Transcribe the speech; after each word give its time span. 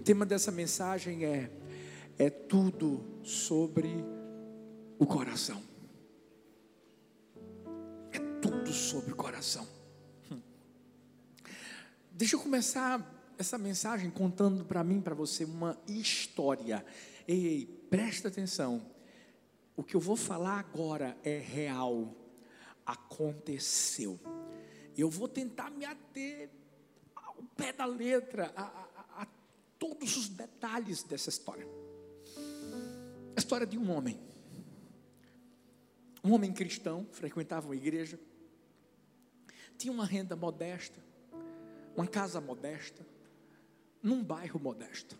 O 0.00 0.02
tema 0.02 0.24
dessa 0.24 0.50
mensagem 0.50 1.26
é: 1.26 1.50
é 2.18 2.30
tudo 2.30 3.20
sobre 3.22 4.02
o 4.98 5.04
coração. 5.04 5.62
É 8.10 8.18
tudo 8.40 8.72
sobre 8.72 9.12
o 9.12 9.14
coração. 9.14 9.68
Deixa 12.10 12.34
eu 12.34 12.40
começar 12.40 13.34
essa 13.36 13.58
mensagem 13.58 14.10
contando 14.10 14.64
para 14.64 14.82
mim, 14.82 15.02
para 15.02 15.14
você, 15.14 15.44
uma 15.44 15.78
história. 15.86 16.82
Ei, 17.28 17.66
presta 17.90 18.28
atenção. 18.28 18.90
O 19.76 19.84
que 19.84 19.94
eu 19.94 20.00
vou 20.00 20.16
falar 20.16 20.60
agora 20.60 21.14
é 21.22 21.36
real. 21.36 22.16
Aconteceu. 22.86 24.18
Eu 24.96 25.10
vou 25.10 25.28
tentar 25.28 25.70
me 25.70 25.84
ater 25.84 26.48
ao 27.14 27.34
pé 27.54 27.70
da 27.70 27.84
letra, 27.84 28.50
a, 28.56 28.88
todos 29.80 30.16
os 30.16 30.28
detalhes 30.28 31.02
dessa 31.02 31.30
história. 31.30 31.66
A 33.34 33.40
história 33.40 33.66
de 33.66 33.78
um 33.78 33.90
homem. 33.90 34.20
Um 36.22 36.32
homem 36.34 36.52
cristão, 36.52 37.08
frequentava 37.10 37.66
uma 37.66 37.74
igreja, 37.74 38.20
tinha 39.78 39.90
uma 39.90 40.04
renda 40.04 40.36
modesta, 40.36 41.02
uma 41.96 42.06
casa 42.06 42.42
modesta, 42.42 43.04
num 44.02 44.22
bairro 44.22 44.60
modesto. 44.60 45.18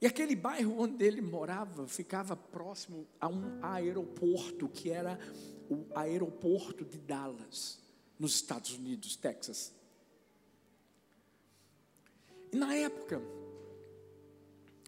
E 0.00 0.06
aquele 0.06 0.34
bairro 0.34 0.80
onde 0.80 1.04
ele 1.04 1.20
morava 1.20 1.86
ficava 1.86 2.34
próximo 2.34 3.06
a 3.20 3.28
um 3.28 3.64
aeroporto, 3.64 4.68
que 4.68 4.90
era 4.90 5.16
o 5.70 5.86
aeroporto 5.94 6.84
de 6.84 6.98
Dallas, 6.98 7.78
nos 8.18 8.34
Estados 8.34 8.72
Unidos, 8.72 9.14
Texas. 9.14 9.72
E 12.52 12.56
na 12.56 12.74
época, 12.74 13.22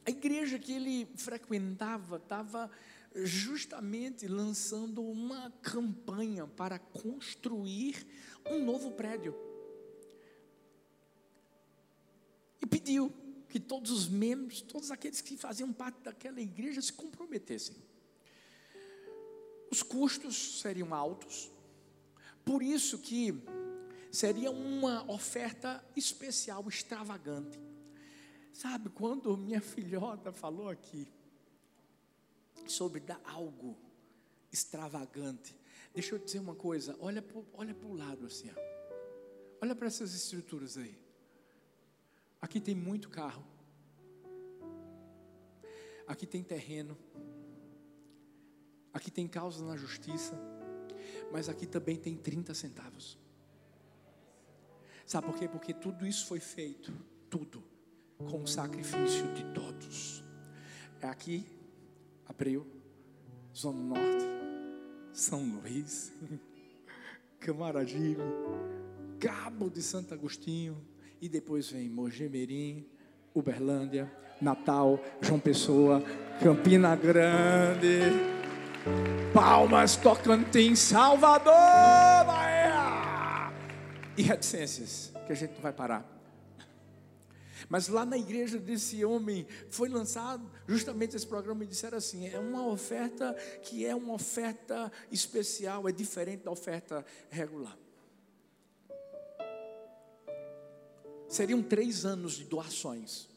a 0.05 0.11
igreja 0.11 0.59
que 0.59 0.73
ele 0.73 1.07
frequentava 1.17 2.17
estava 2.17 2.71
justamente 3.15 4.27
lançando 4.29 5.03
uma 5.03 5.51
campanha 5.63 6.47
para 6.47 6.79
construir 6.79 8.07
um 8.45 8.63
novo 8.63 8.91
prédio. 8.91 9.35
E 12.61 12.67
pediu 12.67 13.11
que 13.49 13.59
todos 13.59 13.91
os 13.91 14.09
membros, 14.09 14.61
todos 14.61 14.91
aqueles 14.91 15.21
que 15.21 15.37
faziam 15.37 15.73
parte 15.73 16.01
daquela 16.03 16.41
igreja 16.41 16.83
se 16.83 16.93
comprometessem. 16.93 17.77
Os 19.71 19.83
custos 19.83 20.61
seriam 20.61 20.93
altos, 20.93 21.51
por 22.45 22.63
isso 22.63 22.99
que 22.99 23.33
seria 24.15 24.51
uma 24.51 25.11
oferta 25.11 25.85
especial, 25.97 26.67
extravagante. 26.69 27.61
Sabe, 28.53 28.89
quando 28.89 29.37
minha 29.37 29.61
filhota 29.61 30.33
falou 30.33 30.69
aqui 30.69 31.09
sobre 32.67 33.01
dar 33.01 33.21
algo 33.25 33.77
extravagante, 34.53 35.57
deixa 35.93 36.15
eu 36.15 36.19
dizer 36.21 36.39
uma 36.39 36.55
coisa, 36.55 36.97
olha 37.01 37.21
para 37.21 37.43
olha 37.55 37.77
o 37.83 37.93
lado 37.93 38.27
assim, 38.27 38.49
ó. 38.51 38.61
olha 39.61 39.75
para 39.75 39.89
essas 39.89 40.15
estruturas 40.15 40.77
aí. 40.77 40.97
Aqui 42.41 42.61
tem 42.61 42.75
muito 42.75 43.09
carro. 43.09 43.45
Aqui 46.07 46.27
tem 46.27 46.43
terreno. 46.43 46.97
Aqui 48.93 49.11
tem 49.11 49.27
causa 49.27 49.65
na 49.65 49.77
justiça. 49.77 50.39
Mas 51.33 51.49
aqui 51.49 51.67
também 51.67 51.97
tem 51.97 52.17
30 52.17 52.55
centavos. 52.55 53.24
Sabe 55.07 55.27
por 55.27 55.37
quê? 55.37 55.47
Porque 55.47 55.75
tudo 55.75 56.07
isso 56.07 56.27
foi 56.27 56.41
feito, 56.41 56.93
tudo, 57.29 57.63
com 58.19 58.43
o 58.43 58.47
sacrifício 58.47 59.27
de 59.35 59.45
todos. 59.53 60.25
É 61.01 61.07
aqui, 61.07 61.47
Abreu, 62.27 62.67
Zona 63.55 63.81
Norte, 63.81 64.25
São 65.13 65.45
Luís, 65.45 66.13
Camaragibe, 67.39 68.23
Cabo 69.21 69.69
de 69.69 69.83
Santo 69.83 70.15
Agostinho, 70.15 70.77
e 71.21 71.29
depois 71.29 71.71
vem 71.71 71.89
Mogemirim, 71.89 72.87
Uberlândia, 73.35 74.11
Natal, 74.41 74.99
João 75.21 75.39
Pessoa, 75.39 76.03
Campina 76.43 76.97
Grande, 76.97 78.01
Palmas, 79.33 79.97
Tocantins, 79.97 80.79
Salvador, 80.79 81.55
e 84.17 84.23
reticências, 84.23 85.13
que 85.27 85.33
a 85.33 85.37
gente 85.37 85.55
não 85.55 85.61
vai 85.61 85.73
parar. 85.73 86.11
Mas 87.69 87.89
lá 87.89 88.05
na 88.05 88.19
igreja 88.19 88.59
desse 88.59 89.05
homem 89.05 89.47
foi 89.71 89.89
lançado 89.89 90.51
justamente 90.67 91.17
esse 91.17 91.27
programa 91.27 91.65
e 91.65 91.67
disseram 91.67 91.99
assim: 91.99 92.29
é 92.29 92.39
uma 92.39 92.67
oferta 92.67 93.33
que 93.63 93.87
é 93.87 93.95
uma 93.95 94.13
oferta 94.13 94.93
especial, 95.11 95.89
é 95.89 95.93
diferente 95.93 96.45
da 96.45 96.51
oferta 96.51 97.05
regular. 97.31 97.79
seriam 101.35 101.63
três 101.63 102.05
anos 102.05 102.35
de 102.35 102.45
doações. 102.45 103.29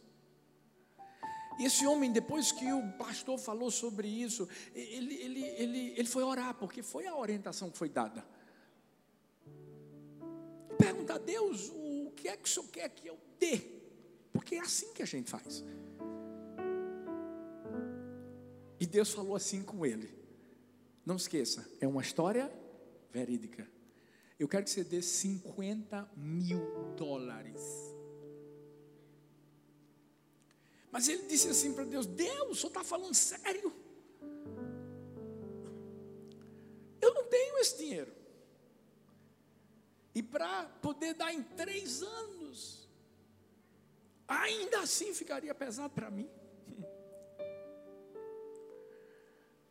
E 1.59 1.65
esse 1.65 1.87
homem, 1.87 2.11
depois 2.11 2.51
que 2.51 2.71
o 2.71 2.91
pastor 2.93 3.39
falou 3.39 3.71
sobre 3.71 4.07
isso, 4.07 4.47
ele, 4.75 5.15
ele, 5.15 5.43
ele, 5.43 5.93
ele 5.97 6.07
foi 6.07 6.23
orar, 6.23 6.53
porque 6.53 6.83
foi 6.83 7.07
a 7.07 7.15
orientação 7.15 7.71
que 7.71 7.77
foi 7.77 7.89
dada. 7.89 8.23
Pergunta 10.77 11.15
a 11.15 11.17
Deus 11.17 11.71
o 11.73 12.11
que 12.15 12.27
é 12.27 12.37
que 12.37 12.47
o 12.47 12.51
senhor 12.51 12.67
quer 12.69 12.89
que 12.89 13.07
eu 13.07 13.17
dê, 13.39 13.59
porque 14.31 14.55
é 14.55 14.59
assim 14.59 14.93
que 14.93 15.01
a 15.01 15.05
gente 15.05 15.29
faz. 15.29 15.63
E 18.79 18.85
Deus 18.85 19.11
falou 19.11 19.35
assim 19.35 19.63
com 19.63 19.85
ele: 19.85 20.13
Não 21.05 21.15
esqueça, 21.15 21.67
é 21.81 21.87
uma 21.87 22.01
história 22.01 22.51
verídica. 23.11 23.67
Eu 24.39 24.47
quero 24.47 24.63
que 24.63 24.69
você 24.69 24.83
dê 24.83 25.01
50 25.01 26.11
mil 26.15 26.59
dólares. 26.95 27.61
Mas 30.91 31.07
ele 31.07 31.23
disse 31.27 31.49
assim 31.49 31.73
para 31.73 31.83
Deus: 31.83 32.05
Deus, 32.05 32.49
o 32.51 32.55
senhor 32.55 32.69
está 32.69 32.83
falando 32.83 33.13
sério? 33.13 33.73
Poder 40.97 41.13
dar 41.13 41.31
em 41.31 41.43
três 41.43 42.01
anos, 42.01 42.89
ainda 44.27 44.79
assim 44.79 45.13
ficaria 45.13 45.53
pesado 45.53 45.93
para 45.93 46.09
mim. 46.09 46.27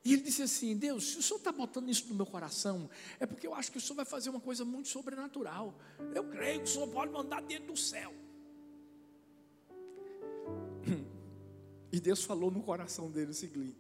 E 0.05 0.13
ele 0.13 0.23
disse 0.23 0.43
assim: 0.43 0.77
Deus, 0.77 1.13
se 1.13 1.19
o 1.19 1.23
senhor 1.23 1.39
está 1.39 1.51
botando 1.51 1.91
isso 1.91 2.07
no 2.09 2.15
meu 2.15 2.27
coração, 2.27 2.89
é 3.19 3.27
porque 3.27 3.45
eu 3.45 3.53
acho 3.53 3.73
que 3.73 3.79
o 3.79 3.81
senhor 3.81 3.97
vai 3.97 4.05
fazer 4.05 4.31
uma 4.31 4.41
coisa 4.41 4.65
muito 4.65 4.89
sobrenatural. 4.89 5.75
Eu 6.15 6.31
creio 6.31 6.61
que 6.61 6.67
o 6.67 6.69
senhor 6.69 6.89
pode 6.89 7.11
mandar 7.11 7.43
dentro 7.43 7.67
do 7.67 7.77
céu. 7.77 8.15
E 11.93 12.01
Deus 12.01 12.25
falou 12.25 12.51
no 12.51 12.63
coração 12.63 13.11
dele 13.11 13.31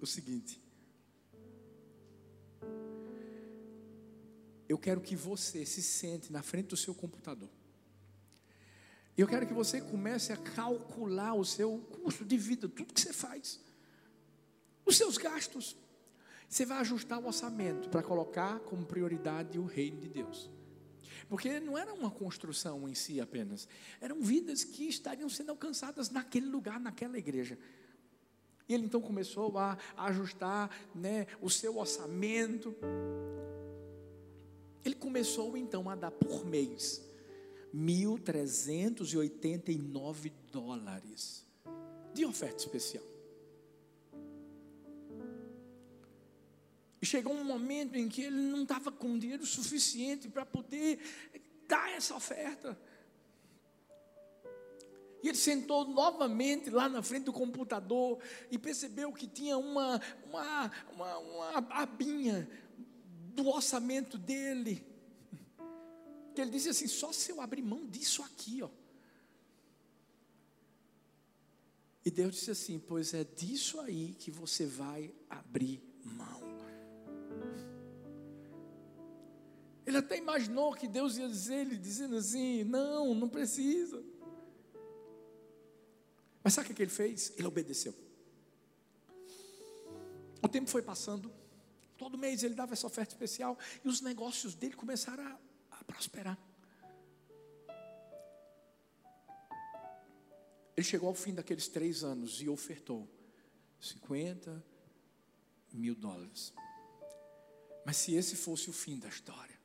o 0.00 0.06
seguinte: 0.06 0.58
Eu 4.68 4.78
quero 4.78 5.00
que 5.00 5.14
você 5.14 5.64
se 5.64 5.82
sente 5.82 6.32
na 6.32 6.42
frente 6.42 6.68
do 6.68 6.76
seu 6.76 6.94
computador. 6.94 7.48
Eu 9.16 9.26
quero 9.26 9.46
que 9.46 9.54
você 9.54 9.80
comece 9.80 10.32
a 10.32 10.36
calcular 10.36 11.34
o 11.34 11.44
seu 11.44 11.78
custo 12.02 12.24
de 12.24 12.36
vida, 12.36 12.68
tudo 12.68 12.92
que 12.92 13.00
você 13.00 13.12
faz, 13.12 13.58
os 14.84 14.96
seus 14.96 15.16
gastos. 15.16 15.76
Você 16.48 16.64
vai 16.64 16.78
ajustar 16.78 17.18
o 17.18 17.26
orçamento 17.26 17.88
para 17.88 18.02
colocar 18.02 18.60
como 18.60 18.84
prioridade 18.84 19.58
o 19.58 19.64
reino 19.64 20.00
de 20.00 20.08
Deus. 20.08 20.50
Porque 21.28 21.58
não 21.58 21.76
era 21.76 21.92
uma 21.92 22.10
construção 22.10 22.88
em 22.88 22.94
si 22.94 23.20
apenas, 23.20 23.66
eram 24.00 24.20
vidas 24.20 24.62
que 24.62 24.84
estariam 24.84 25.28
sendo 25.28 25.50
alcançadas 25.50 26.10
naquele 26.10 26.46
lugar, 26.46 26.78
naquela 26.78 27.18
igreja. 27.18 27.58
E 28.68 28.74
ele 28.74 28.84
então 28.84 29.00
começou 29.00 29.56
a, 29.58 29.78
ajustar 29.96 30.70
né, 30.94 31.26
o 31.40 31.48
seu 31.48 31.78
orçamento. 31.78 32.76
Ele 34.86 34.94
começou 34.94 35.56
então 35.56 35.90
a 35.90 35.96
dar 35.96 36.12
por 36.12 36.46
mês 36.46 37.04
1.389 37.74 40.32
dólares 40.52 41.44
de 42.14 42.24
oferta 42.24 42.58
especial. 42.58 43.02
E 47.02 47.06
chegou 47.06 47.34
um 47.34 47.42
momento 47.42 47.96
em 47.96 48.08
que 48.08 48.22
ele 48.22 48.36
não 48.36 48.62
estava 48.62 48.92
com 48.92 49.18
dinheiro 49.18 49.44
suficiente 49.44 50.28
para 50.28 50.46
poder 50.46 51.00
dar 51.66 51.90
essa 51.90 52.14
oferta. 52.14 52.78
E 55.20 55.28
ele 55.28 55.36
sentou 55.36 55.84
novamente 55.84 56.70
lá 56.70 56.88
na 56.88 57.02
frente 57.02 57.24
do 57.24 57.32
computador 57.32 58.20
e 58.52 58.58
percebeu 58.58 59.12
que 59.12 59.26
tinha 59.26 59.58
uma, 59.58 60.00
uma, 60.28 60.70
uma, 60.92 61.18
uma 61.18 61.58
abinha 61.70 62.48
do 63.36 63.48
orçamento 63.48 64.16
dele. 64.18 64.84
Que 66.34 66.40
ele 66.40 66.50
disse 66.50 66.70
assim: 66.70 66.88
só 66.88 67.12
se 67.12 67.30
eu 67.30 67.40
abrir 67.40 67.62
mão 67.62 67.86
disso 67.86 68.22
aqui, 68.22 68.62
ó. 68.62 68.70
E 72.04 72.10
Deus 72.10 72.34
disse 72.34 72.50
assim: 72.50 72.78
Pois 72.78 73.12
é 73.14 73.24
disso 73.24 73.80
aí 73.80 74.16
que 74.18 74.30
você 74.30 74.64
vai 74.64 75.14
abrir 75.28 75.82
mão. 76.02 76.40
Ele 79.84 79.98
até 79.98 80.18
imaginou 80.18 80.74
que 80.74 80.88
Deus 80.88 81.16
ia 81.16 81.28
dizer, 81.28 81.66
ele 81.66 81.76
dizendo 81.76 82.16
assim: 82.16 82.64
Não, 82.64 83.14
não 83.14 83.28
precisa. 83.28 84.02
Mas 86.42 86.54
sabe 86.54 86.70
o 86.70 86.74
que 86.74 86.82
ele 86.82 86.90
fez? 86.90 87.32
Ele 87.36 87.46
obedeceu. 87.46 87.94
O 90.42 90.48
tempo 90.48 90.70
foi 90.70 90.82
passando. 90.82 91.32
Todo 91.96 92.18
mês 92.18 92.42
ele 92.42 92.54
dava 92.54 92.72
essa 92.72 92.86
oferta 92.86 93.14
especial 93.14 93.58
e 93.84 93.88
os 93.88 94.00
negócios 94.00 94.54
dele 94.54 94.74
começaram 94.74 95.24
a, 95.24 95.38
a 95.78 95.84
prosperar. 95.84 96.38
Ele 100.76 100.86
chegou 100.86 101.08
ao 101.08 101.14
fim 101.14 101.32
daqueles 101.32 101.68
três 101.68 102.04
anos 102.04 102.42
e 102.42 102.48
ofertou 102.48 103.08
50 103.80 104.62
mil 105.72 105.94
dólares. 105.94 106.52
Mas 107.84 107.96
se 107.96 108.14
esse 108.14 108.36
fosse 108.36 108.68
o 108.68 108.72
fim 108.72 108.98
da 108.98 109.08
história, 109.08 109.56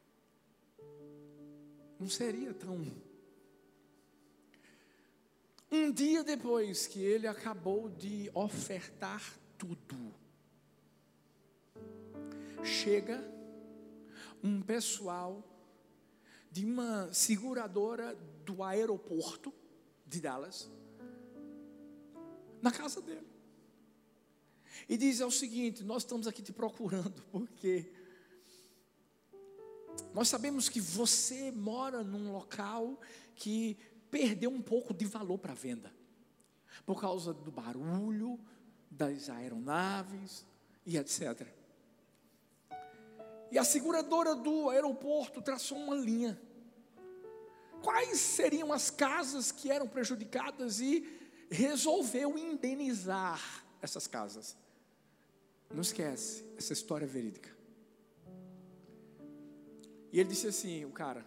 não 1.99 2.09
seria 2.09 2.53
tão. 2.53 2.79
Um 5.69 5.91
dia 5.91 6.23
depois 6.23 6.87
que 6.87 6.99
ele 6.99 7.27
acabou 7.27 7.89
de 7.89 8.29
ofertar 8.33 9.21
tudo, 9.57 10.13
chega 12.63 13.23
um 14.43 14.61
pessoal 14.61 15.43
de 16.51 16.65
uma 16.65 17.11
seguradora 17.13 18.15
do 18.45 18.63
aeroporto 18.63 19.53
de 20.05 20.19
Dallas 20.19 20.69
na 22.61 22.71
casa 22.71 23.01
dele. 23.01 23.27
E 24.87 24.97
diz: 24.97 25.21
é 25.21 25.25
o 25.25 25.31
seguinte, 25.31 25.83
nós 25.83 26.03
estamos 26.03 26.27
aqui 26.27 26.41
te 26.41 26.51
procurando, 26.51 27.23
porque 27.31 27.91
nós 30.13 30.27
sabemos 30.27 30.67
que 30.67 30.81
você 30.81 31.51
mora 31.51 32.03
num 32.03 32.31
local 32.31 32.99
que 33.35 33.77
perdeu 34.09 34.49
um 34.49 34.61
pouco 34.61 34.93
de 34.93 35.05
valor 35.05 35.37
para 35.37 35.53
venda, 35.53 35.93
por 36.85 36.99
causa 36.99 37.33
do 37.33 37.51
barulho, 37.51 38.39
das 38.89 39.29
aeronaves 39.29 40.45
e 40.85 40.97
etc. 40.97 41.60
E 43.51 43.59
a 43.59 43.63
seguradora 43.63 44.33
do 44.33 44.69
aeroporto 44.69 45.41
traçou 45.41 45.77
uma 45.77 45.95
linha. 45.95 46.39
Quais 47.81 48.19
seriam 48.19 48.71
as 48.71 48.89
casas 48.89 49.51
que 49.51 49.69
eram 49.69 49.87
prejudicadas 49.87 50.79
e 50.79 51.21
resolveu 51.51 52.37
indenizar 52.37 53.65
essas 53.81 54.07
casas. 54.07 54.55
Não 55.69 55.81
esquece, 55.81 56.45
essa 56.57 56.71
história 56.71 57.05
é 57.05 57.07
verídica. 57.07 57.49
E 60.11 60.19
ele 60.19 60.29
disse 60.29 60.47
assim: 60.47 60.85
o 60.85 60.91
cara, 60.91 61.25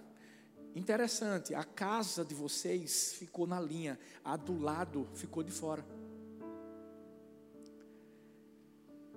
interessante, 0.74 1.54
a 1.54 1.62
casa 1.62 2.24
de 2.24 2.34
vocês 2.34 3.12
ficou 3.14 3.46
na 3.46 3.60
linha, 3.60 3.98
a 4.24 4.36
do 4.36 4.58
lado 4.58 5.06
ficou 5.14 5.42
de 5.42 5.52
fora. 5.52 5.84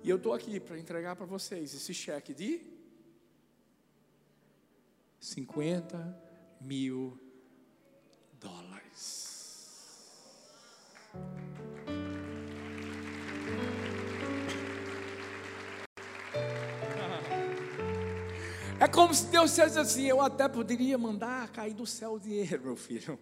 E 0.02 0.10
eu 0.10 0.16
estou 0.16 0.32
aqui 0.32 0.60
para 0.60 0.78
entregar 0.78 1.16
para 1.16 1.26
vocês 1.26 1.74
esse 1.74 1.92
cheque 1.92 2.32
de 2.32 2.60
50 5.20 6.16
mil 6.60 7.18
dólares. 8.34 9.28
É 18.80 18.86
como 18.86 19.12
se 19.12 19.26
Deus 19.26 19.50
dissesse 19.50 19.78
assim: 19.78 20.04
eu 20.04 20.20
até 20.20 20.48
poderia 20.48 20.96
mandar 20.96 21.50
cair 21.50 21.74
do 21.74 21.86
céu 21.86 22.14
o 22.14 22.20
dinheiro, 22.20 22.62
meu 22.62 22.76
filho, 22.76 23.18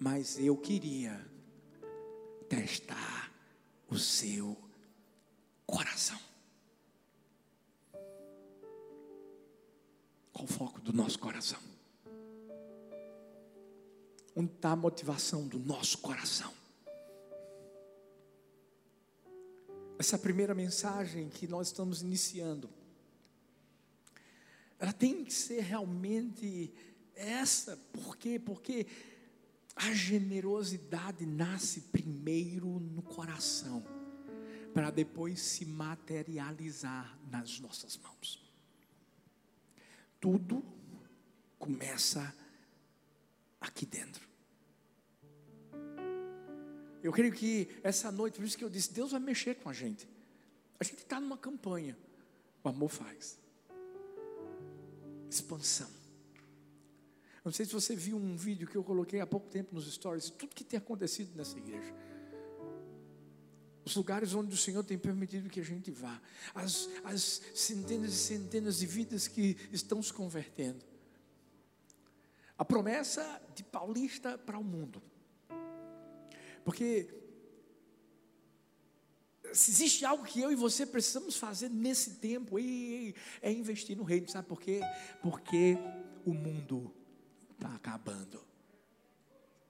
mas 0.00 0.38
eu 0.38 0.56
queria 0.56 1.20
testar 2.48 3.30
o 3.88 3.98
seu 3.98 4.56
coração. 5.66 6.31
Qual 10.42 10.44
o 10.44 10.46
foco 10.46 10.80
do 10.80 10.92
nosso 10.92 11.20
coração? 11.20 11.60
Onde 14.34 14.50
está 14.52 14.72
a 14.72 14.76
motivação 14.76 15.46
do 15.46 15.58
nosso 15.60 15.98
coração? 15.98 16.52
Essa 19.98 20.18
primeira 20.18 20.52
mensagem 20.52 21.28
que 21.28 21.46
nós 21.46 21.68
estamos 21.68 22.02
iniciando 22.02 22.68
ela 24.80 24.92
tem 24.92 25.24
que 25.24 25.32
ser 25.32 25.60
realmente 25.60 26.74
essa. 27.14 27.76
Por 27.92 28.16
quê? 28.16 28.36
Porque 28.36 28.88
a 29.76 29.92
generosidade 29.92 31.24
nasce 31.24 31.82
primeiro 31.82 32.66
no 32.80 33.00
coração, 33.00 33.84
para 34.74 34.90
depois 34.90 35.40
se 35.40 35.64
materializar 35.64 37.16
nas 37.30 37.60
nossas 37.60 37.96
mãos. 37.96 38.51
Tudo 40.22 40.64
começa 41.58 42.32
aqui 43.60 43.84
dentro. 43.84 44.24
Eu 47.02 47.10
creio 47.10 47.32
que 47.32 47.68
essa 47.82 48.12
noite, 48.12 48.36
por 48.36 48.44
isso 48.44 48.56
que 48.56 48.62
eu 48.62 48.70
disse, 48.70 48.92
Deus 48.92 49.10
vai 49.10 49.18
mexer 49.18 49.56
com 49.56 49.68
a 49.68 49.72
gente. 49.72 50.08
A 50.78 50.84
gente 50.84 50.98
está 50.98 51.18
numa 51.18 51.36
campanha, 51.36 51.98
o 52.62 52.68
amor 52.68 52.88
faz 52.88 53.36
expansão. 55.28 55.90
Não 57.44 57.50
sei 57.50 57.66
se 57.66 57.72
você 57.72 57.96
viu 57.96 58.16
um 58.16 58.36
vídeo 58.36 58.68
que 58.68 58.76
eu 58.76 58.84
coloquei 58.84 59.20
há 59.20 59.26
pouco 59.26 59.48
tempo 59.48 59.74
nos 59.74 59.92
stories, 59.92 60.30
tudo 60.30 60.54
que 60.54 60.62
tem 60.62 60.78
acontecido 60.78 61.34
nessa 61.34 61.58
igreja. 61.58 61.92
Os 63.84 63.96
lugares 63.96 64.34
onde 64.34 64.54
o 64.54 64.56
Senhor 64.56 64.84
tem 64.84 64.96
permitido 64.96 65.50
que 65.50 65.60
a 65.60 65.64
gente 65.64 65.90
vá, 65.90 66.20
as, 66.54 66.88
as 67.04 67.42
centenas 67.54 68.12
e 68.12 68.16
centenas 68.16 68.78
de 68.78 68.86
vidas 68.86 69.26
que 69.26 69.56
estão 69.72 70.02
se 70.02 70.12
convertendo. 70.12 70.84
A 72.56 72.64
promessa 72.64 73.42
de 73.54 73.64
Paulista 73.64 74.38
para 74.38 74.58
o 74.58 74.62
mundo. 74.62 75.02
Porque 76.64 77.08
se 79.52 79.70
existe 79.70 80.04
algo 80.04 80.24
que 80.24 80.40
eu 80.40 80.52
e 80.52 80.54
você 80.54 80.86
precisamos 80.86 81.36
fazer 81.36 81.68
nesse 81.68 82.14
tempo, 82.14 82.56
é 82.58 83.52
investir 83.52 83.96
no 83.96 84.04
reino, 84.04 84.28
sabe 84.28 84.48
por 84.48 84.60
quê? 84.60 84.80
Porque 85.20 85.76
o 86.24 86.32
mundo 86.32 86.94
está 87.52 87.74
acabando. 87.74 88.42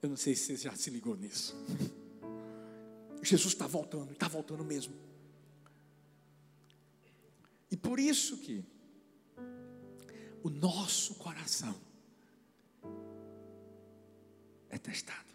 Eu 0.01 0.09
não 0.09 0.17
sei 0.17 0.35
se 0.35 0.57
você 0.57 0.63
já 0.63 0.75
se 0.75 0.89
ligou 0.89 1.15
nisso. 1.15 1.55
Jesus 3.23 3.53
está 3.53 3.65
voltando, 3.65 4.11
está 4.11 4.27
voltando 4.27 4.63
mesmo. 4.63 4.93
E 7.71 7.77
por 7.77 7.99
isso 7.99 8.37
que 8.37 8.63
o 10.43 10.49
nosso 10.49 11.15
coração 11.15 11.75
é 14.69 14.77
testado. 14.77 15.33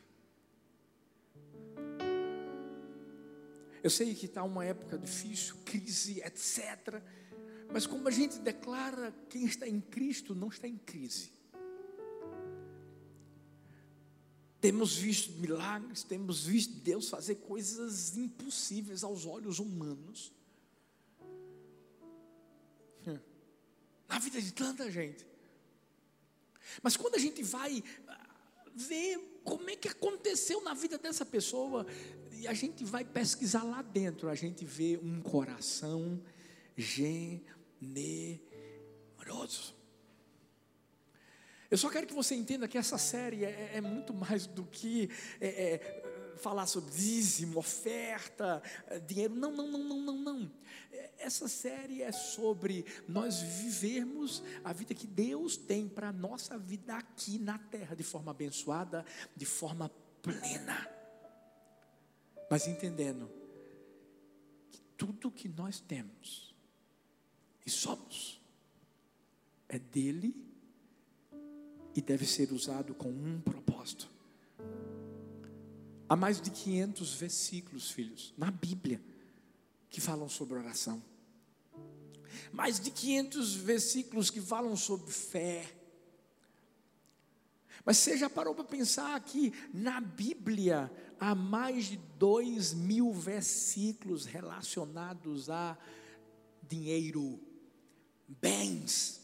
Eu 3.82 3.90
sei 3.90 4.14
que 4.14 4.26
está 4.26 4.42
uma 4.42 4.64
época 4.64 4.98
difícil, 4.98 5.56
crise, 5.64 6.20
etc. 6.20 7.02
Mas 7.72 7.86
como 7.86 8.06
a 8.06 8.10
gente 8.10 8.38
declara, 8.38 9.14
quem 9.30 9.44
está 9.44 9.66
em 9.66 9.80
Cristo 9.80 10.34
não 10.34 10.48
está 10.48 10.68
em 10.68 10.76
crise. 10.76 11.37
Temos 14.60 14.96
visto 14.96 15.32
milagres, 15.34 16.02
temos 16.02 16.44
visto 16.44 16.74
Deus 16.74 17.08
fazer 17.08 17.36
coisas 17.36 18.16
impossíveis 18.16 19.04
aos 19.04 19.24
olhos 19.24 19.58
humanos. 19.58 20.32
Na 24.08 24.18
vida 24.18 24.40
de 24.40 24.52
tanta 24.52 24.90
gente. 24.90 25.26
Mas 26.82 26.96
quando 26.96 27.14
a 27.14 27.18
gente 27.18 27.42
vai 27.42 27.84
ver 28.74 29.40
como 29.44 29.68
é 29.70 29.76
que 29.76 29.88
aconteceu 29.88 30.62
na 30.62 30.74
vida 30.74 30.98
dessa 30.98 31.24
pessoa, 31.24 31.86
e 32.32 32.46
a 32.46 32.54
gente 32.54 32.84
vai 32.84 33.04
pesquisar 33.04 33.62
lá 33.64 33.82
dentro, 33.82 34.28
a 34.28 34.34
gente 34.34 34.64
vê 34.64 34.98
um 35.02 35.20
coração 35.20 36.22
generoso. 36.76 37.52
Eu 41.70 41.76
só 41.76 41.90
quero 41.90 42.06
que 42.06 42.14
você 42.14 42.34
entenda 42.34 42.66
que 42.66 42.78
essa 42.78 42.96
série 42.96 43.44
é, 43.44 43.72
é 43.74 43.80
muito 43.80 44.14
mais 44.14 44.46
do 44.46 44.64
que 44.64 45.10
é, 45.38 45.74
é, 45.74 46.36
falar 46.38 46.66
sobre 46.66 46.90
dízimo, 46.92 47.58
oferta, 47.58 48.62
dinheiro. 49.06 49.34
Não, 49.34 49.50
não, 49.52 49.70
não, 49.70 49.84
não, 49.84 50.00
não, 50.00 50.18
não. 50.18 50.52
Essa 51.18 51.46
série 51.46 52.02
é 52.02 52.10
sobre 52.10 52.86
nós 53.06 53.40
vivermos 53.40 54.42
a 54.64 54.72
vida 54.72 54.94
que 54.94 55.06
Deus 55.06 55.58
tem 55.58 55.86
para 55.86 56.08
a 56.08 56.12
nossa 56.12 56.56
vida 56.56 56.96
aqui 56.96 57.38
na 57.38 57.58
terra, 57.58 57.94
de 57.94 58.02
forma 58.02 58.30
abençoada, 58.30 59.04
de 59.36 59.44
forma 59.44 59.90
plena. 60.22 60.88
mas 62.50 62.66
entendendo 62.66 63.30
que 64.70 64.80
tudo 64.96 65.30
que 65.30 65.48
nós 65.48 65.80
temos 65.80 66.54
e 67.66 67.70
somos 67.70 68.40
é 69.68 69.78
dele 69.78 70.47
e 71.94 72.00
deve 72.00 72.26
ser 72.26 72.52
usado 72.52 72.94
com 72.94 73.08
um 73.08 73.40
propósito. 73.40 74.08
Há 76.08 76.16
mais 76.16 76.40
de 76.40 76.50
500 76.50 77.14
versículos, 77.14 77.90
filhos, 77.90 78.32
na 78.36 78.50
Bíblia, 78.50 79.00
que 79.90 80.00
falam 80.00 80.28
sobre 80.28 80.58
oração. 80.58 81.02
Mais 82.52 82.80
de 82.80 82.90
500 82.90 83.54
versículos 83.56 84.30
que 84.30 84.40
falam 84.40 84.76
sobre 84.76 85.10
fé. 85.10 85.70
Mas 87.84 87.98
você 87.98 88.16
já 88.16 88.28
parou 88.28 88.54
para 88.54 88.64
pensar 88.64 89.18
que 89.20 89.52
na 89.72 90.00
Bíblia 90.00 90.90
há 91.18 91.34
mais 91.34 91.86
de 91.86 91.96
dois 92.18 92.72
mil 92.72 93.12
versículos 93.12 94.24
relacionados 94.24 95.48
a 95.50 95.76
dinheiro, 96.68 97.40
bens. 98.28 99.17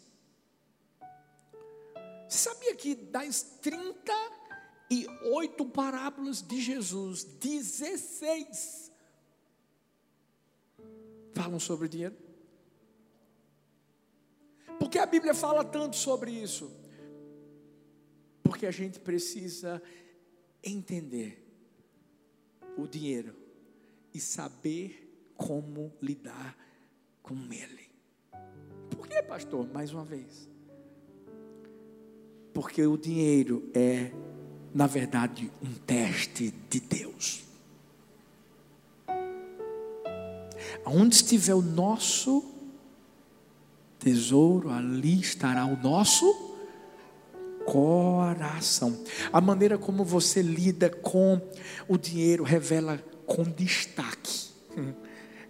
Você 2.35 2.49
sabia 2.49 2.75
que 2.75 2.97
das 2.97 3.43
38 3.63 5.65
parábolas 5.67 6.43
de 6.43 6.61
Jesus, 6.61 7.23
16 7.23 8.91
falam 11.33 11.61
sobre 11.61 11.87
dinheiro? 11.87 12.17
Por 14.81 14.91
que 14.91 14.99
a 14.99 15.07
Bíblia 15.07 15.33
fala 15.33 15.65
tanto 15.65 15.95
sobre 15.95 16.33
isso? 16.33 16.73
Porque 18.43 18.67
a 18.67 18.73
gente 18.73 18.99
precisa 18.99 19.81
entender 20.61 21.41
o 22.77 22.89
dinheiro 22.89 23.37
e 24.13 24.19
saber 24.19 25.33
como 25.37 25.97
lidar 26.03 26.59
com 27.23 27.37
ele. 27.53 27.89
Por 28.91 29.07
que, 29.07 29.23
pastor? 29.23 29.73
Mais 29.73 29.93
uma 29.93 30.05
vez. 30.05 30.53
Porque 32.55 32.87
o 32.87 32.97
dinheiro 32.97 33.69
é, 33.75 34.11
na 34.73 34.87
verdade, 34.87 35.51
um 35.63 35.75
teste 35.87 36.55
de 36.71 36.81
Deus. 36.81 37.45
Onde 40.87 41.17
estiver 41.17 41.55
o 41.55 41.61
nosso 41.61 42.45
tesouro, 43.99 44.71
ali 44.71 45.21
estará 45.21 45.67
o 45.67 45.77
nosso 45.77 46.55
coração. 47.67 48.97
A 49.33 49.41
maneira 49.41 49.77
como 49.77 50.05
você 50.05 50.41
lida 50.41 50.89
com 50.89 51.41
o 51.89 51.99
dinheiro 51.99 52.45
revela 52.45 52.99
com 53.27 53.43
destaque 53.43 54.55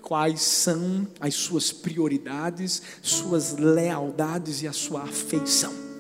quais 0.05 0.43
são 0.43 1.09
as 1.19 1.35
suas 1.35 1.73
prioridades, 1.73 2.83
suas 3.01 3.57
lealdades 3.57 4.63
e 4.63 4.69
a 4.69 4.73
sua 4.73 5.03
afeição. 5.03 5.94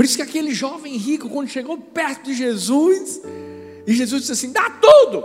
Por 0.00 0.06
isso 0.06 0.16
que 0.16 0.22
aquele 0.22 0.54
jovem 0.54 0.96
rico, 0.96 1.28
quando 1.28 1.50
chegou 1.50 1.76
perto 1.76 2.24
de 2.24 2.34
Jesus, 2.34 3.20
e 3.86 3.94
Jesus 3.94 4.22
disse 4.22 4.32
assim: 4.32 4.50
dá 4.50 4.70
tudo, 4.70 5.22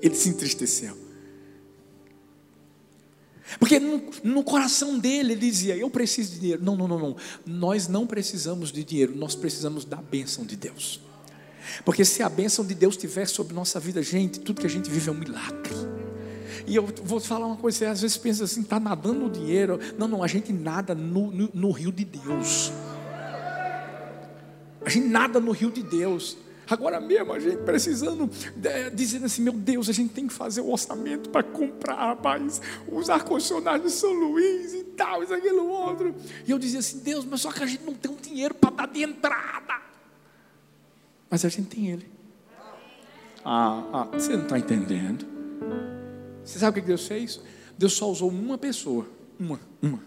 ele 0.00 0.14
se 0.14 0.30
entristeceu. 0.30 0.96
Porque 3.58 3.78
no, 3.78 4.02
no, 4.24 4.42
coração 4.42 4.98
dele 4.98 5.34
ele 5.34 5.40
dizia: 5.50 5.76
Eu 5.76 5.90
preciso 5.90 6.32
de 6.32 6.40
dinheiro. 6.40 6.64
Não, 6.64 6.76
não, 6.76 6.88
não, 6.88 6.98
não. 6.98 7.16
Nós 7.44 7.88
não 7.88 8.06
precisamos 8.06 8.72
de 8.72 8.82
dinheiro, 8.82 9.14
nós 9.14 9.34
precisamos 9.34 9.84
da 9.84 9.98
bênção 9.98 10.46
de 10.46 10.56
Deus. 10.56 10.98
Porque 11.84 12.06
se 12.06 12.22
a 12.22 12.28
bênção 12.30 12.64
de 12.64 12.74
Deus 12.74 12.94
estiver 12.94 13.28
sobre 13.28 13.52
nossa 13.52 13.78
vida, 13.78 14.02
gente, 14.02 14.40
tudo 14.40 14.62
que 14.62 14.66
a 14.66 14.70
gente 14.70 14.88
vive 14.88 15.10
é 15.10 15.12
um 15.12 15.18
milagre. 15.18 15.97
E 16.68 16.76
eu 16.76 16.86
vou 17.02 17.18
falar 17.18 17.46
uma 17.46 17.56
coisa, 17.56 17.78
você 17.78 17.86
às 17.86 18.02
vezes 18.02 18.16
pensa 18.18 18.44
assim, 18.44 18.60
está 18.60 18.78
nadando 18.78 19.20
no 19.20 19.30
dinheiro. 19.30 19.80
Não, 19.96 20.06
não, 20.06 20.22
a 20.22 20.26
gente 20.26 20.52
nada 20.52 20.94
no, 20.94 21.30
no, 21.30 21.50
no 21.54 21.70
rio 21.70 21.90
de 21.90 22.04
Deus. 22.04 22.70
A 24.84 24.90
gente 24.90 25.06
nada 25.06 25.40
no 25.40 25.50
rio 25.52 25.70
de 25.70 25.82
Deus. 25.82 26.36
Agora 26.70 27.00
mesmo 27.00 27.32
a 27.32 27.40
gente 27.40 27.62
precisando, 27.62 28.30
é, 28.62 28.90
dizendo 28.90 29.24
assim: 29.24 29.40
meu 29.40 29.54
Deus, 29.54 29.88
a 29.88 29.92
gente 29.92 30.12
tem 30.12 30.26
que 30.26 30.34
fazer 30.34 30.60
o 30.60 30.70
orçamento 30.70 31.30
para 31.30 31.42
comprar, 31.42 31.94
rapaz, 31.94 32.60
os 32.86 33.08
ar-condicionados 33.08 33.90
de 33.90 33.98
São 33.98 34.12
Luís 34.12 34.74
e 34.74 34.84
tal, 34.84 35.22
isso, 35.22 35.32
aquilo, 35.32 35.66
outro. 35.66 36.14
E 36.46 36.50
eu 36.50 36.58
dizia 36.58 36.80
assim: 36.80 36.98
Deus, 36.98 37.24
mas 37.24 37.40
só 37.40 37.50
que 37.50 37.62
a 37.62 37.66
gente 37.66 37.84
não 37.84 37.94
tem 37.94 38.10
um 38.10 38.16
dinheiro 38.16 38.54
para 38.54 38.70
dar 38.70 38.88
de 38.88 39.02
entrada. 39.02 39.80
Mas 41.30 41.42
a 41.46 41.48
gente 41.48 41.68
tem 41.68 41.88
Ele. 41.88 42.06
Ah, 43.42 43.84
ah 43.90 44.04
você 44.12 44.36
não 44.36 44.42
está 44.42 44.58
entendendo. 44.58 45.37
Você 46.48 46.58
sabe 46.58 46.78
o 46.78 46.82
que 46.82 46.88
Deus 46.88 47.06
fez? 47.06 47.38
Deus 47.76 47.92
só 47.92 48.10
usou 48.10 48.30
uma 48.30 48.56
pessoa, 48.56 49.06
uma, 49.38 49.60
uma, 49.82 50.00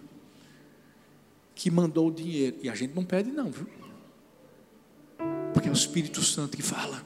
que 1.54 1.70
mandou 1.70 2.08
o 2.08 2.12
dinheiro. 2.12 2.58
E 2.64 2.70
a 2.70 2.74
gente 2.74 2.96
não 2.96 3.06
pede, 3.06 3.30
não, 3.30 3.52
viu? 3.52 3.68
Porque 5.54 5.70
é 5.70 5.72
o 5.72 5.74
Espírito 5.74 6.24
Santo 6.24 6.58
que 6.58 6.64
fala. 6.64 7.06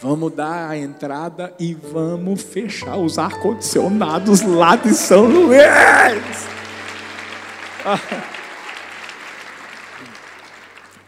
Vamos 0.00 0.32
dar 0.32 0.70
a 0.70 0.78
entrada 0.78 1.54
e 1.60 1.74
vamos 1.74 2.40
fechar 2.42 2.96
os 2.96 3.18
ar-condicionados 3.18 4.40
lá 4.40 4.76
de 4.76 4.94
São 4.94 5.26
Luís. 5.26 5.60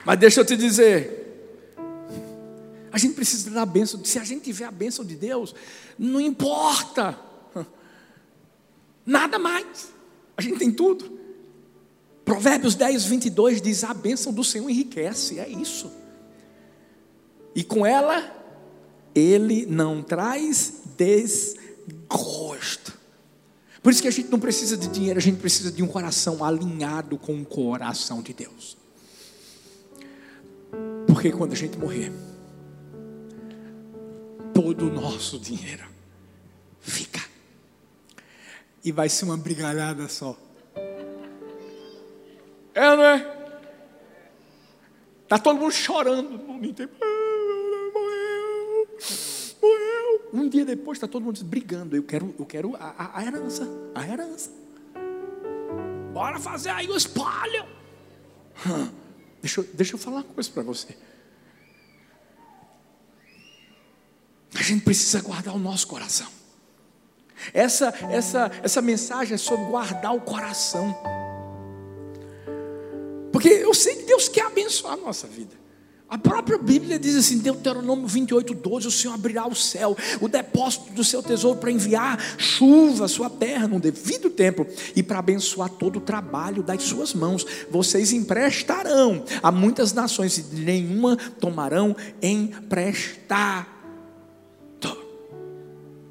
Mas 0.05 0.19
deixa 0.19 0.43
eu 0.43 0.45
te 0.45 0.59
dizer, 0.59 1.18
a 2.99 3.00
gente 3.00 3.14
precisa 3.14 3.50
da 3.50 3.64
bênção. 3.64 4.05
Se 4.05 4.19
a 4.19 4.25
gente 4.25 4.45
tiver 4.45 4.64
a 4.64 4.71
bênção 4.71 5.05
de 5.05 5.17
Deus, 5.17 5.55
não 5.99 6.21
importa, 6.21 7.19
nada 9.07 9.38
mais. 9.38 9.88
A 10.37 10.43
gente 10.43 10.59
tem 10.59 10.71
tudo. 10.71 11.19
Provérbios 12.25 12.75
10, 12.75 13.07
22 13.07 13.62
diz: 13.62 13.85
A 13.85 13.95
bênção 13.95 14.33
do 14.33 14.45
Senhor 14.45 14.69
enriquece, 14.69 15.38
é 15.38 15.49
isso 15.49 15.90
e 17.59 17.64
com 17.64 17.85
ela 17.85 18.33
ele 19.14 19.67
não 19.67 20.00
traz 20.00 20.75
desgosto. 20.97 22.97
Por 23.83 23.90
isso 23.90 24.00
que 24.00 24.07
a 24.07 24.12
gente 24.12 24.31
não 24.31 24.38
precisa 24.38 24.76
de 24.76 24.87
dinheiro, 24.87 25.19
a 25.19 25.23
gente 25.23 25.40
precisa 25.40 25.73
de 25.73 25.83
um 25.83 25.88
coração 25.88 26.45
alinhado 26.45 27.19
com 27.19 27.40
o 27.40 27.45
coração 27.45 28.23
de 28.23 28.33
Deus. 28.33 28.76
Porque 31.09 31.33
quando 31.33 31.52
a 31.52 31.57
gente 31.57 31.76
morrer, 31.76 32.12
todo 34.61 34.88
o 34.88 34.91
nosso 34.91 35.38
dinheiro 35.38 35.85
fica. 36.81 37.21
E 38.85 38.91
vai 38.91 39.09
ser 39.09 39.25
uma 39.25 39.37
brigalhada 39.37 40.09
só. 40.09 40.37
É, 42.75 42.97
não 42.97 43.05
é? 43.05 43.38
Está 45.23 45.38
todo 45.38 45.61
mundo 45.61 45.71
chorando 45.71 46.31
no 46.31 46.38
mundo 46.38 46.67
inteiro 46.67 46.91
morreu. 49.62 50.29
Um 50.33 50.49
dia 50.49 50.65
depois 50.65 50.97
está 50.97 51.07
todo 51.07 51.23
mundo 51.23 51.45
brigando. 51.45 51.95
Eu 51.95 52.03
quero, 52.03 52.35
eu 52.37 52.45
quero 52.45 52.75
a, 52.75 53.17
a, 53.17 53.25
herança, 53.25 53.69
a 53.95 54.05
herança. 54.05 54.50
Bora 56.12 56.41
fazer 56.41 56.71
aí 56.71 56.88
o 56.88 56.97
espalho. 56.97 57.65
Deixa, 59.41 59.62
deixa 59.73 59.95
eu 59.95 59.99
falar 59.99 60.17
uma 60.17 60.25
coisa 60.25 60.50
para 60.50 60.65
você. 60.65 60.97
A 64.59 64.62
gente 64.62 64.83
precisa 64.83 65.21
guardar 65.21 65.55
o 65.55 65.59
nosso 65.59 65.87
coração. 65.87 66.27
Essa, 67.55 67.95
essa, 68.11 68.50
essa 68.61 68.83
mensagem 68.83 69.35
é 69.35 69.38
sobre 69.38 69.67
guardar 69.67 70.12
o 70.12 70.21
coração. 70.21 70.97
Porque 73.33 73.49
eu 73.49 73.73
sei 73.73 73.95
que 73.95 74.03
Deus 74.03 74.29
quer 74.29 74.47
abençoar 74.47 74.95
a 74.95 74.97
nossa 74.97 75.29
vida. 75.29 75.57
A 76.11 76.19
própria 76.19 76.59
Bíblia 76.59 76.99
diz 76.99 77.15
assim, 77.15 77.38
Deuteronômio 77.38 78.09
28, 78.09 78.55
12: 78.55 78.88
O 78.88 78.91
Senhor 78.91 79.15
abrirá 79.15 79.47
o 79.47 79.55
céu, 79.55 79.97
o 80.21 80.27
depósito 80.27 80.91
do 80.93 81.05
seu 81.05 81.23
tesouro 81.23 81.61
para 81.61 81.71
enviar 81.71 82.19
chuva 82.37 83.05
à 83.05 83.09
sua 83.09 83.31
terra 83.31 83.69
no 83.69 83.79
devido 83.79 84.29
tempo 84.31 84.67
e 84.97 85.03
para 85.03 85.21
abençoar 85.21 85.69
todo 85.69 85.99
o 85.99 86.00
trabalho 86.00 86.65
das 86.65 86.83
suas 86.83 87.15
mãos. 87.15 87.47
Vocês 87.71 88.12
emprestarão 88.12 89.23
a 89.41 89.53
muitas 89.53 89.93
nações 89.93 90.38
e 90.38 90.43
nenhuma 90.55 91.17
tomarão 91.17 91.95
emprestar. 92.21 93.77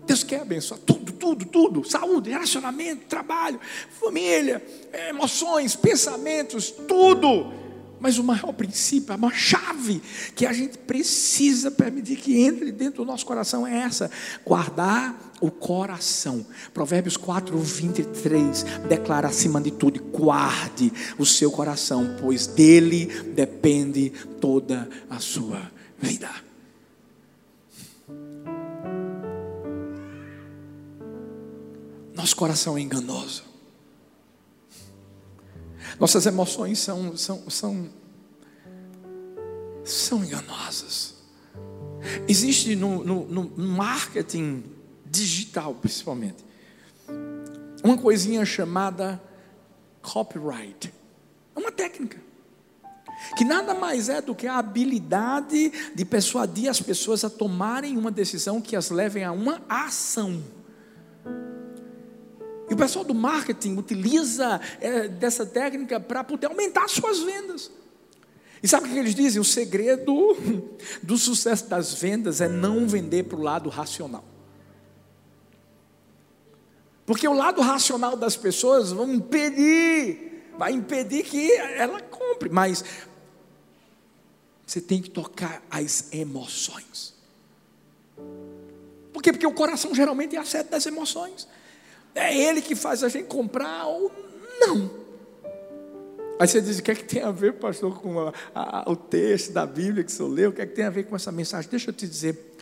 Deus 0.08 0.24
quer 0.24 0.42
abençoar 0.42 0.80
tudo, 0.80 1.12
tudo, 1.12 1.46
tudo: 1.46 1.88
saúde, 1.88 2.30
relacionamento, 2.30 3.06
trabalho, 3.06 3.60
família, 4.00 4.66
emoções, 5.10 5.76
pensamentos, 5.76 6.72
tudo 6.72 7.68
mas 8.00 8.18
o 8.18 8.24
maior 8.24 8.54
princípio, 8.54 9.14
a 9.14 9.18
maior 9.18 9.34
chave 9.34 10.02
que 10.36 10.46
a 10.46 10.54
gente 10.54 10.78
precisa 10.78 11.72
permitir 11.72 12.18
que 12.18 12.40
entre 12.40 12.72
dentro 12.72 13.04
do 13.04 13.06
nosso 13.06 13.26
coração 13.26 13.66
é 13.66 13.80
essa: 13.80 14.12
guardar 14.46 15.16
o 15.42 15.50
coração. 15.50 16.46
Provérbios 16.74 17.18
4, 17.18 17.58
23 17.58 18.64
declara 18.88 19.28
acima 19.28 19.60
de 19.60 19.72
tudo: 19.72 20.02
guarde 20.04 20.92
o 21.18 21.26
seu 21.26 21.52
coração, 21.52 22.16
pois 22.22 22.48
dele 22.48 23.06
depende 23.34 24.12
toda 24.40 24.88
a 25.10 25.20
sua 25.20 25.72
vida. 26.00 26.47
Nosso 32.17 32.36
coração 32.36 32.75
é 32.75 32.81
enganoso. 32.81 33.43
Nossas 36.00 36.25
emoções 36.25 36.79
são, 36.79 37.15
são, 37.15 37.47
são, 37.47 37.89
são 39.86 40.24
enganosas. 40.24 41.13
Existe 42.27 42.75
no, 42.75 43.03
no, 43.03 43.25
no 43.25 43.67
marketing 43.67 44.63
digital, 45.05 45.75
principalmente, 45.75 46.43
uma 47.83 47.95
coisinha 47.95 48.43
chamada 48.43 49.21
copyright. 50.01 50.91
É 51.55 51.59
uma 51.59 51.71
técnica. 51.71 52.19
Que 53.38 53.45
nada 53.45 53.75
mais 53.75 54.09
é 54.09 54.21
do 54.21 54.33
que 54.33 54.47
a 54.47 54.57
habilidade 54.57 55.71
de 55.93 56.03
persuadir 56.03 56.67
as 56.67 56.81
pessoas 56.81 57.24
a 57.24 57.29
tomarem 57.29 57.95
uma 57.95 58.09
decisão 58.09 58.59
que 58.59 58.75
as 58.75 58.89
levem 58.89 59.24
a 59.24 59.31
uma 59.31 59.62
ação. 59.69 60.57
E 62.69 62.74
o 62.74 62.77
pessoal 62.77 63.05
do 63.05 63.15
marketing 63.15 63.77
utiliza 63.77 64.59
é, 64.81 65.07
dessa 65.07 65.45
técnica 65.45 66.00
para 66.00 66.24
poder 66.24 66.47
aumentar 66.47 66.88
suas 66.89 67.19
vendas. 67.19 67.71
E 68.62 68.67
sabe 68.67 68.88
o 68.88 68.91
que 68.91 68.97
eles 68.97 69.15
dizem? 69.15 69.39
O 69.39 69.45
segredo 69.45 70.27
do 71.01 71.17
sucesso 71.17 71.67
das 71.67 71.93
vendas 71.93 72.41
é 72.41 72.47
não 72.47 72.88
vender 72.88 73.24
para 73.24 73.38
o 73.38 73.41
lado 73.41 73.69
racional. 73.69 74.24
Porque 77.05 77.25
o 77.25 77.33
lado 77.33 77.62
racional 77.62 78.17
das 78.17 78.36
pessoas 78.36 78.91
vão 78.91 79.13
impedir, 79.13 80.51
vai 80.57 80.74
impedir 80.74 81.24
que 81.24 81.53
ela 81.53 82.01
compre, 82.01 82.50
mas 82.50 82.83
você 84.65 84.81
tem 84.81 85.01
que 85.01 85.09
tocar 85.09 85.63
as 85.71 86.12
emoções. 86.12 87.15
Por 89.13 89.24
quê? 89.24 89.31
Porque 89.31 89.47
o 89.47 89.53
coração 89.53 89.95
geralmente 89.95 90.36
é 90.36 90.39
a 90.39 90.43
sede 90.43 90.69
das 90.69 90.86
emoções. 90.86 91.47
É 92.17 92.36
ele 92.36 92.62
que 92.62 92.75
faz 92.75 93.03
a 93.03 93.09
gente 93.09 93.27
comprar 93.27 93.86
ou 93.86 94.12
não. 94.59 94.89
Aí 96.39 96.47
você 96.47 96.59
diz: 96.59 96.79
o 96.79 96.83
que 96.83 96.91
é 96.91 96.95
que 96.95 97.03
tem 97.03 97.21
a 97.21 97.31
ver, 97.31 97.53
pastor, 97.53 98.00
com 98.00 98.19
a, 98.19 98.33
a, 98.55 98.89
o 98.89 98.95
texto 98.95 99.53
da 99.53 99.65
Bíblia 99.67 100.03
que 100.03 100.12
senhor 100.12 100.29
leu? 100.29 100.50
O 100.50 100.53
que 100.53 100.62
é 100.62 100.65
que 100.65 100.74
tem 100.74 100.86
a 100.86 100.89
ver 100.89 101.03
com 101.03 101.15
essa 101.15 101.31
mensagem? 101.31 101.69
Deixa 101.69 101.91
eu 101.91 101.93
te 101.93 102.07
dizer. 102.07 102.55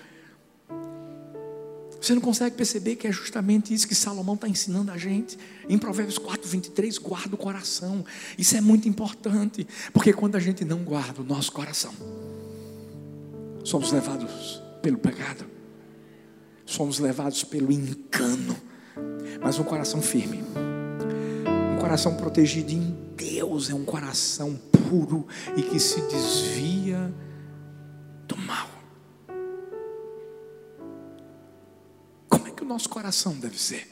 Você 2.01 2.13
não 2.13 2.21
consegue 2.21 2.55
perceber 2.55 2.97
que 2.97 3.07
é 3.07 3.11
justamente 3.11 3.73
isso 3.73 3.87
que 3.87 3.95
Salomão 3.95 4.35
está 4.35 4.47
ensinando 4.47 4.91
a 4.91 4.97
gente? 4.97 5.39
Em 5.67 5.77
Provérbios 5.77 6.17
4, 6.19 6.47
23, 6.47 6.97
guarda 6.99 7.33
o 7.33 7.37
coração. 7.37 8.05
Isso 8.37 8.55
é 8.55 8.61
muito 8.61 8.87
importante, 8.87 9.65
porque 9.91 10.13
quando 10.13 10.35
a 10.35 10.39
gente 10.39 10.63
não 10.63 10.83
guarda 10.83 11.21
o 11.21 11.23
nosso 11.23 11.51
coração, 11.51 11.93
somos 13.63 13.91
levados 13.91 14.61
pelo 14.83 14.97
pecado, 14.99 15.45
somos 16.65 16.99
levados 16.99 17.43
pelo 17.43 17.71
engano 17.71 18.55
mas 19.41 19.59
um 19.59 19.63
coração 19.63 20.01
firme, 20.01 20.43
um 21.73 21.79
coração 21.79 22.15
protegido 22.15 22.71
em 22.71 22.97
Deus, 23.15 23.69
é 23.69 23.73
um 23.73 23.85
coração 23.85 24.59
puro 24.71 25.27
e 25.55 25.61
que 25.61 25.79
se 25.79 26.01
desvia 26.07 27.13
do 28.27 28.37
mal. 28.37 28.67
Como 32.29 32.47
é 32.47 32.51
que 32.51 32.63
o 32.63 32.65
nosso 32.65 32.89
coração 32.89 33.33
deve 33.33 33.59
ser? 33.59 33.87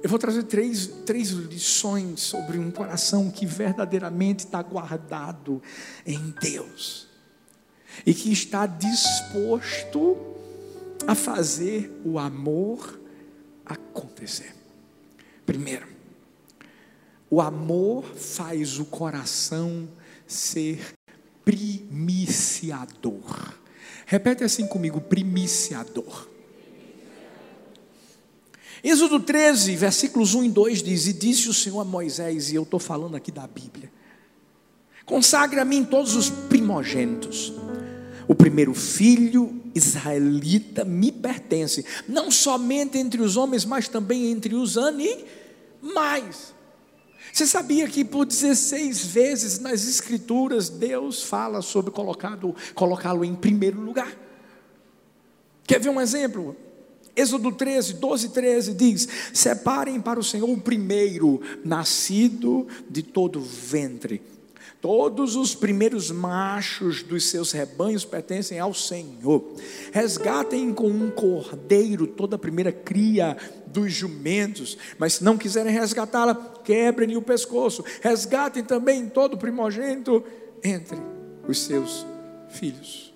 Eu 0.00 0.08
vou 0.08 0.18
trazer 0.18 0.44
três, 0.44 0.86
três 1.04 1.30
lições 1.30 2.20
sobre 2.20 2.56
um 2.58 2.70
coração 2.70 3.30
que 3.30 3.44
verdadeiramente 3.44 4.44
está 4.44 4.62
guardado 4.62 5.60
em 6.06 6.32
Deus 6.40 7.08
e 8.06 8.14
que 8.14 8.32
está 8.32 8.64
disposto 8.64 10.37
a 11.06 11.14
fazer 11.14 11.90
o 12.04 12.18
amor 12.18 13.00
acontecer. 13.64 14.54
Primeiro, 15.46 15.86
o 17.30 17.40
amor 17.40 18.04
faz 18.04 18.78
o 18.78 18.84
coração 18.84 19.88
ser 20.26 20.94
primiciador. 21.44 23.22
Repete 24.06 24.44
assim 24.44 24.66
comigo: 24.66 25.00
primiciador. 25.00 26.28
Êxodo 28.82 29.18
13, 29.18 29.74
versículos 29.76 30.34
1 30.34 30.44
e 30.44 30.50
2 30.50 30.82
diz: 30.82 31.06
E 31.06 31.12
disse 31.12 31.48
o 31.48 31.54
Senhor 31.54 31.80
a 31.80 31.84
Moisés, 31.84 32.50
e 32.50 32.54
eu 32.54 32.62
estou 32.62 32.78
falando 32.78 33.16
aqui 33.16 33.32
da 33.32 33.46
Bíblia: 33.46 33.90
Consagre 35.04 35.58
a 35.60 35.64
mim 35.64 35.84
todos 35.84 36.14
os 36.14 36.30
primogênitos 36.30 37.52
o 38.28 38.34
primeiro 38.34 38.74
filho 38.74 39.58
israelita 39.74 40.84
me 40.84 41.10
pertence, 41.10 41.84
não 42.06 42.30
somente 42.30 42.98
entre 42.98 43.22
os 43.22 43.38
homens, 43.38 43.64
mas 43.64 43.88
também 43.88 44.30
entre 44.30 44.54
os 44.54 44.76
animais. 44.76 46.54
Você 47.32 47.46
sabia 47.46 47.88
que 47.88 48.04
por 48.04 48.26
16 48.26 49.06
vezes 49.06 49.58
nas 49.60 49.88
Escrituras 49.88 50.68
Deus 50.68 51.22
fala 51.22 51.62
sobre 51.62 51.90
colocá-lo 51.90 53.24
em 53.24 53.34
primeiro 53.34 53.80
lugar? 53.80 54.14
Quer 55.66 55.80
ver 55.80 55.88
um 55.88 56.00
exemplo? 56.00 56.54
Êxodo 57.16 57.50
13, 57.50 57.94
12 57.94 58.28
13 58.28 58.74
diz: 58.74 59.08
Separem 59.32 60.00
para 60.00 60.20
o 60.20 60.24
Senhor 60.24 60.48
o 60.48 60.60
primeiro 60.60 61.40
nascido 61.64 62.66
de 62.88 63.02
todo 63.02 63.40
ventre 63.40 64.37
Todos 64.80 65.34
os 65.34 65.56
primeiros 65.56 66.08
machos 66.10 67.02
dos 67.02 67.28
seus 67.28 67.50
rebanhos 67.50 68.04
pertencem 68.04 68.60
ao 68.60 68.72
Senhor. 68.72 69.44
Resgatem 69.92 70.72
com 70.72 70.88
um 70.88 71.10
cordeiro 71.10 72.06
toda 72.06 72.36
a 72.36 72.38
primeira 72.38 72.70
cria 72.70 73.36
dos 73.66 73.92
jumentos, 73.92 74.78
mas 74.96 75.14
se 75.14 75.24
não 75.24 75.36
quiserem 75.36 75.72
resgatá-la, 75.72 76.34
quebrem-lhe 76.62 77.16
o 77.16 77.22
pescoço. 77.22 77.84
Resgatem 78.00 78.62
também 78.62 79.08
todo 79.08 79.34
o 79.34 79.38
primogênito 79.38 80.22
entre 80.62 80.98
os 81.48 81.60
seus 81.60 82.06
filhos. 82.48 83.12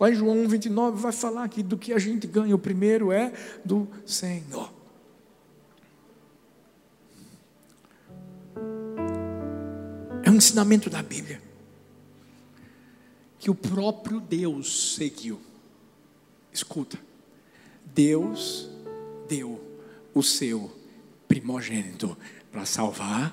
Lá 0.00 0.10
em 0.10 0.14
João 0.14 0.48
29 0.48 1.00
vai 1.00 1.12
falar 1.12 1.48
que 1.48 1.62
do 1.62 1.78
que 1.78 1.92
a 1.92 1.98
gente 1.98 2.26
ganha, 2.26 2.56
o 2.56 2.58
primeiro 2.58 3.12
é 3.12 3.32
do 3.64 3.86
Senhor. 4.04 4.73
Um 10.34 10.38
ensinamento 10.38 10.90
da 10.90 11.00
Bíblia 11.00 11.40
que 13.38 13.48
o 13.48 13.54
próprio 13.54 14.18
Deus 14.18 14.96
seguiu. 14.96 15.40
Escuta, 16.52 16.98
Deus 17.94 18.68
deu 19.28 19.60
o 20.12 20.24
seu 20.24 20.76
primogênito 21.28 22.18
para 22.50 22.66
salvar 22.66 23.32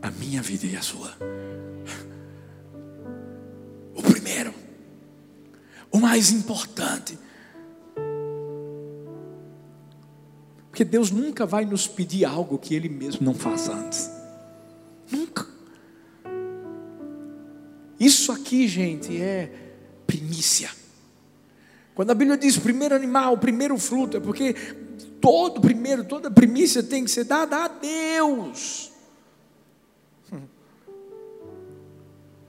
a 0.00 0.08
minha 0.08 0.40
vida 0.40 0.66
e 0.66 0.76
a 0.76 0.82
sua. 0.82 1.16
O 3.92 4.00
primeiro, 4.00 4.54
o 5.90 5.98
mais 5.98 6.30
importante. 6.30 7.18
Porque 10.70 10.84
Deus 10.84 11.10
nunca 11.10 11.44
vai 11.44 11.64
nos 11.64 11.88
pedir 11.88 12.24
algo 12.24 12.56
que 12.56 12.72
Ele 12.72 12.88
mesmo 12.88 13.24
não 13.24 13.34
faça 13.34 13.72
antes. 13.72 14.19
Isso 18.00 18.32
aqui, 18.32 18.66
gente, 18.66 19.20
é 19.20 19.52
primícia. 20.06 20.70
Quando 21.94 22.10
a 22.12 22.14
Bíblia 22.14 22.38
diz 22.38 22.56
primeiro 22.56 22.94
animal, 22.94 23.36
primeiro 23.36 23.76
fruto, 23.76 24.16
é 24.16 24.20
porque 24.20 24.54
todo 25.20 25.60
primeiro, 25.60 26.02
toda 26.04 26.30
primícia 26.30 26.82
tem 26.82 27.04
que 27.04 27.10
ser 27.10 27.24
dada 27.24 27.64
a 27.64 27.68
Deus. 27.68 28.90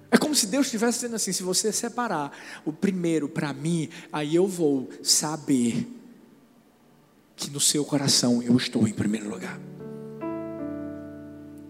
É 0.10 0.18
como 0.18 0.34
se 0.34 0.48
Deus 0.48 0.68
estivesse 0.68 1.00
dizendo 1.00 1.16
assim: 1.16 1.34
se 1.34 1.44
você 1.44 1.72
separar 1.72 2.32
o 2.66 2.72
primeiro 2.72 3.28
para 3.28 3.52
mim, 3.52 3.90
aí 4.12 4.36
eu 4.36 4.48
vou 4.48 4.90
saber 5.04 5.86
que 7.36 7.50
no 7.50 7.60
seu 7.60 7.84
coração 7.84 8.42
eu 8.42 8.56
estou 8.56 8.88
em 8.88 8.94
primeiro 8.94 9.30
lugar. 9.30 9.60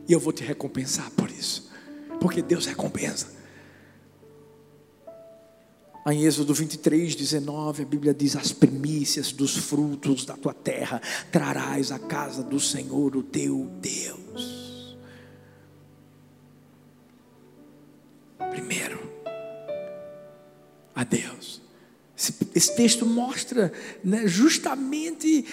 E 0.08 0.14
eu 0.14 0.20
vou 0.20 0.34
te 0.34 0.44
recompensar 0.44 1.10
por 1.12 1.32
isso, 1.32 1.72
porque 2.20 2.42
Deus 2.42 2.66
recompensa. 2.68 3.41
Em 6.08 6.26
Êxodo 6.26 6.52
23, 6.52 7.14
19, 7.14 7.84
a 7.84 7.86
Bíblia 7.86 8.14
diz: 8.14 8.36
As 8.36 8.52
primícias 8.52 9.32
dos 9.32 9.56
frutos 9.56 10.26
da 10.26 10.36
tua 10.36 10.54
terra 10.54 11.00
trarás 11.32 11.92
à 11.92 12.00
casa 12.00 12.42
do 12.42 12.60
Senhor, 12.60 13.16
o 13.16 13.22
teu 13.22 13.70
Deus. 13.80 14.98
Primeiro, 18.50 19.00
a 20.96 21.04
Deus. 21.04 21.62
Esse, 22.18 22.34
esse 22.56 22.76
texto 22.76 23.06
mostra 23.06 23.72
né, 24.04 24.28
justamente 24.28 25.46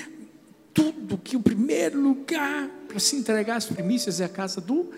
tudo 0.73 1.19
que 1.19 1.37
o 1.37 1.41
primeiro 1.41 2.01
lugar 2.01 2.71
para 2.89 2.99
se 2.99 3.17
entregar 3.17 3.57
as 3.57 3.67
primícias 3.67 4.19
é 4.19 4.25
a 4.25 4.29
casa 4.31 4.63
do 4.63 4.91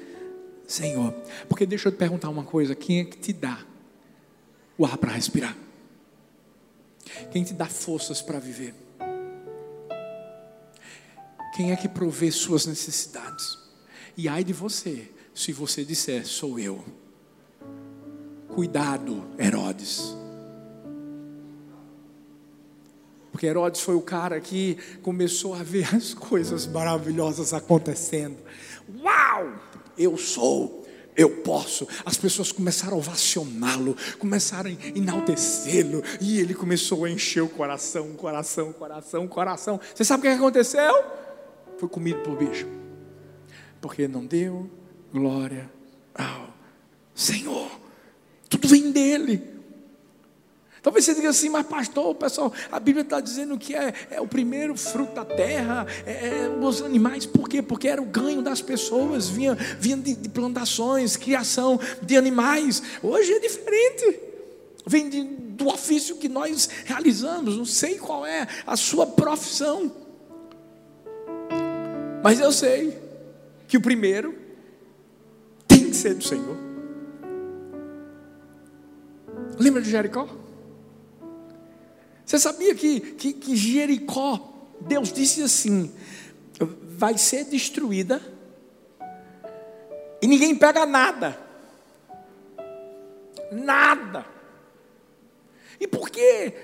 Senhor. 0.64 1.12
Porque 1.48 1.66
deixa 1.66 1.88
eu 1.88 1.92
te 1.92 1.98
perguntar 1.98 2.28
uma 2.28 2.44
coisa: 2.44 2.76
quem 2.76 3.00
é 3.00 3.04
que 3.04 3.18
te 3.18 3.32
dá? 3.32 3.69
O 4.80 4.86
ar 4.86 4.96
para 4.96 5.12
respirar. 5.12 5.54
Quem 7.30 7.44
te 7.44 7.52
dá 7.52 7.66
forças 7.66 8.22
para 8.22 8.38
viver? 8.38 8.74
Quem 11.54 11.70
é 11.70 11.76
que 11.76 11.86
provê 11.86 12.30
suas 12.30 12.64
necessidades? 12.64 13.58
E 14.16 14.26
ai 14.26 14.42
de 14.42 14.54
você, 14.54 15.10
se 15.34 15.52
você 15.52 15.84
disser, 15.84 16.26
sou 16.26 16.58
eu. 16.58 16.82
Cuidado, 18.48 19.22
Herodes. 19.38 20.16
Porque 23.30 23.46
Herodes 23.46 23.82
foi 23.82 23.96
o 23.96 24.00
cara 24.00 24.40
que 24.40 24.78
começou 25.02 25.52
a 25.52 25.62
ver 25.62 25.94
as 25.94 26.14
coisas 26.14 26.66
maravilhosas 26.66 27.52
acontecendo. 27.52 28.38
Uau! 28.98 29.60
Eu 29.98 30.16
sou, 30.16 30.79
eu 31.20 31.28
posso. 31.28 31.86
As 32.04 32.16
pessoas 32.16 32.50
começaram 32.50 32.94
a 32.94 32.98
ovacioná-lo, 32.98 33.94
começaram 34.18 34.70
a 34.70 34.98
enaltecê-lo, 34.98 36.02
e 36.18 36.40
ele 36.40 36.54
começou 36.54 37.04
a 37.04 37.10
encher 37.10 37.42
o 37.42 37.48
coração, 37.48 38.14
coração, 38.14 38.72
coração, 38.72 39.28
coração. 39.28 39.80
Você 39.94 40.02
sabe 40.02 40.20
o 40.20 40.30
que 40.30 40.36
aconteceu? 40.36 41.04
Foi 41.78 41.88
comido 41.88 42.20
por 42.20 42.36
bicho. 42.36 42.66
Porque 43.82 44.08
não 44.08 44.24
deu 44.24 44.70
glória 45.12 45.70
ao 46.14 46.54
Senhor. 47.14 47.70
Tudo 48.48 48.66
vem 48.66 48.90
dele. 48.90 49.59
Talvez 50.82 51.04
você 51.04 51.14
diga 51.14 51.28
assim, 51.28 51.50
mas 51.50 51.66
pastor, 51.66 52.14
pessoal, 52.14 52.52
a 52.72 52.80
Bíblia 52.80 53.02
está 53.02 53.20
dizendo 53.20 53.58
que 53.58 53.74
é, 53.74 53.92
é, 54.10 54.20
o 54.20 54.26
primeiro 54.26 54.74
fruto 54.76 55.14
da 55.14 55.24
terra, 55.24 55.86
é, 56.06 56.10
é, 56.10 56.48
os 56.48 56.80
animais, 56.80 57.26
por 57.26 57.48
quê? 57.48 57.60
Porque 57.60 57.86
era 57.86 58.00
o 58.00 58.06
ganho 58.06 58.40
das 58.40 58.62
pessoas, 58.62 59.28
vinha, 59.28 59.54
vinha 59.78 59.98
de, 59.98 60.14
de 60.14 60.28
plantações, 60.30 61.16
criação 61.16 61.78
de 62.00 62.16
animais. 62.16 62.82
Hoje 63.02 63.30
é 63.32 63.38
diferente, 63.38 64.20
vem 64.86 65.10
de, 65.10 65.22
do 65.22 65.68
ofício 65.68 66.16
que 66.16 66.28
nós 66.28 66.68
realizamos, 66.86 67.58
não 67.58 67.66
sei 67.66 67.98
qual 67.98 68.24
é 68.24 68.48
a 68.66 68.74
sua 68.74 69.06
profissão, 69.06 69.92
mas 72.22 72.40
eu 72.40 72.52
sei 72.52 72.98
que 73.68 73.76
o 73.76 73.82
primeiro 73.82 74.34
tem 75.68 75.90
que 75.90 75.96
ser 75.96 76.14
do 76.14 76.24
Senhor. 76.24 76.56
Lembra 79.58 79.82
de 79.82 79.90
Jericó? 79.90 80.39
Você 82.30 82.38
sabia 82.38 82.76
que, 82.76 83.00
que, 83.00 83.32
que 83.32 83.56
Jericó, 83.56 84.68
Deus 84.82 85.12
disse 85.12 85.42
assim: 85.42 85.92
vai 86.96 87.18
ser 87.18 87.44
destruída 87.46 88.22
e 90.22 90.28
ninguém 90.28 90.54
pega 90.54 90.86
nada. 90.86 91.36
Nada. 93.50 94.24
E 95.80 95.88
por 95.88 96.08
que 96.08 96.54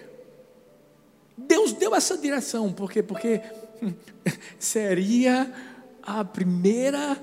Deus 1.36 1.72
deu 1.72 1.96
essa 1.96 2.16
direção? 2.16 2.72
Por 2.72 2.88
quê? 2.88 3.02
Porque 3.02 3.42
seria 4.60 5.52
a 6.00 6.24
primeira 6.24 7.20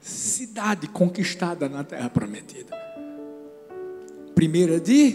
cidade 0.00 0.88
conquistada 0.88 1.68
na 1.68 1.84
terra 1.84 2.10
prometida. 2.10 2.76
Primeira 4.34 4.80
de, 4.80 5.12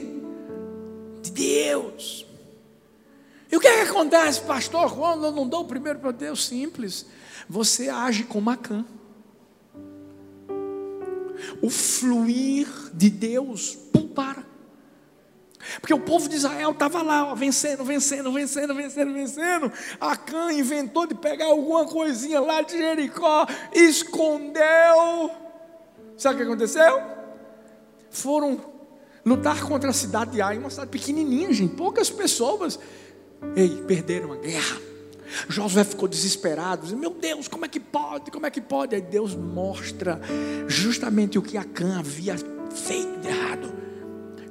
de 1.21 1.31
Deus. 1.33 2.25
E 3.55 3.57
o 3.57 3.61
que, 3.61 3.69
é 3.69 3.85
que 3.85 3.89
acontece, 3.89 4.41
pastor, 4.41 4.93
quando 4.93 5.27
eu 5.27 5.31
não 5.31 5.47
dou 5.47 5.61
o 5.61 5.65
primeiro 5.65 5.97
para 5.97 6.11
Deus? 6.11 6.45
Simples. 6.45 7.05
Você 7.47 7.87
age 7.87 8.25
como 8.25 8.49
Acã. 8.49 8.83
O 11.61 11.69
fluir 11.69 12.67
de 12.93 13.09
Deus 13.09 13.73
pum, 13.93 14.09
para. 14.09 14.43
Porque 15.79 15.93
o 15.93 16.01
povo 16.01 16.27
de 16.27 16.35
Israel 16.35 16.71
estava 16.71 17.01
lá, 17.01 17.31
ó, 17.31 17.33
vencendo, 17.33 17.85
vencendo, 17.85 18.29
vencendo, 18.29 18.75
vencendo, 18.75 19.13
vencendo. 19.13 19.71
Acã 20.01 20.51
inventou 20.51 21.07
de 21.07 21.15
pegar 21.15 21.45
alguma 21.45 21.85
coisinha 21.85 22.41
lá 22.41 22.61
de 22.61 22.77
Jericó, 22.77 23.47
escondeu. 23.71 25.31
Sabe 26.17 26.35
o 26.35 26.37
que 26.39 26.43
aconteceu? 26.43 27.01
Foram 28.09 28.59
lutar 29.25 29.63
contra 29.63 29.91
a 29.91 29.93
cidade 29.93 30.31
de 30.31 30.41
Ai, 30.41 30.57
uma 30.57 30.69
cidade 30.69 30.89
pequenininha, 30.89 31.53
gente, 31.53 31.73
poucas 31.73 32.09
pessoas. 32.09 32.77
Ei, 33.55 33.83
perderam 33.87 34.33
a 34.33 34.37
guerra. 34.37 34.81
Josué 35.49 35.83
ficou 35.83 36.07
desesperado, 36.07 36.95
meu 36.95 37.11
Deus, 37.11 37.47
como 37.47 37.65
é 37.65 37.67
que 37.67 37.79
pode? 37.79 38.31
Como 38.31 38.45
é 38.45 38.51
que 38.51 38.61
pode? 38.61 38.95
Aí 38.95 39.01
Deus 39.01 39.35
mostra 39.35 40.19
justamente 40.67 41.37
o 41.37 41.41
que 41.41 41.57
Acã 41.57 41.99
havia 41.99 42.35
feito 42.37 43.19
de 43.19 43.27
errado. 43.27 43.73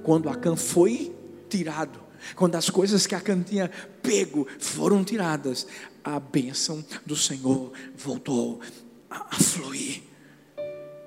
Quando 0.03 0.29
Acã 0.29 0.57
foi 0.57 1.15
tirado, 1.49 2.01
quando 2.35 2.57
as 2.57 2.69
coisas 2.69 3.07
que 3.07 3.15
Acã 3.15 3.41
tinha 3.43 3.71
pego 4.03 4.47
foram 4.59 5.05
tiradas, 5.05 5.67
a 6.03 6.19
bênção 6.21 6.85
do 7.07 7.17
Senhor 7.17 7.73
voltou 7.97 8.61
a, 9.09 9.37
a 9.37 9.37
fluir. 9.37 10.03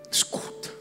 Escuta, 0.10 0.72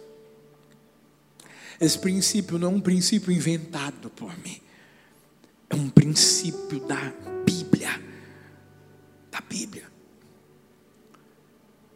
esse 1.81 1.99
princípio 1.99 2.59
não 2.59 2.69
é 2.69 2.75
um 2.77 2.81
princípio 2.81 3.33
inventado 3.33 4.09
por 4.11 4.37
mim 4.39 4.61
é 5.71 5.75
um 5.75 5.89
princípio 5.89 6.81
da 6.81 7.13
Bíblia. 7.45 8.01
Da 9.31 9.41
Bíblia. 9.41 9.85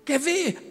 Quer 0.04 0.18
ver? 0.18 0.70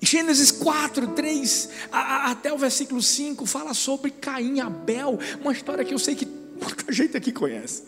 Gênesis 0.00 0.50
4, 0.52 1.08
3 1.08 1.70
a, 1.90 2.30
até 2.30 2.52
o 2.52 2.58
versículo 2.58 3.02
5 3.02 3.44
fala 3.46 3.74
sobre 3.74 4.12
Caim 4.12 4.56
e 4.56 4.60
Abel, 4.60 5.18
uma 5.40 5.52
história 5.52 5.84
que 5.84 5.92
eu 5.92 5.98
sei 5.98 6.14
que 6.14 6.24
muita 6.26 6.90
gente 6.92 7.16
aqui 7.16 7.32
conhece. 7.32 7.84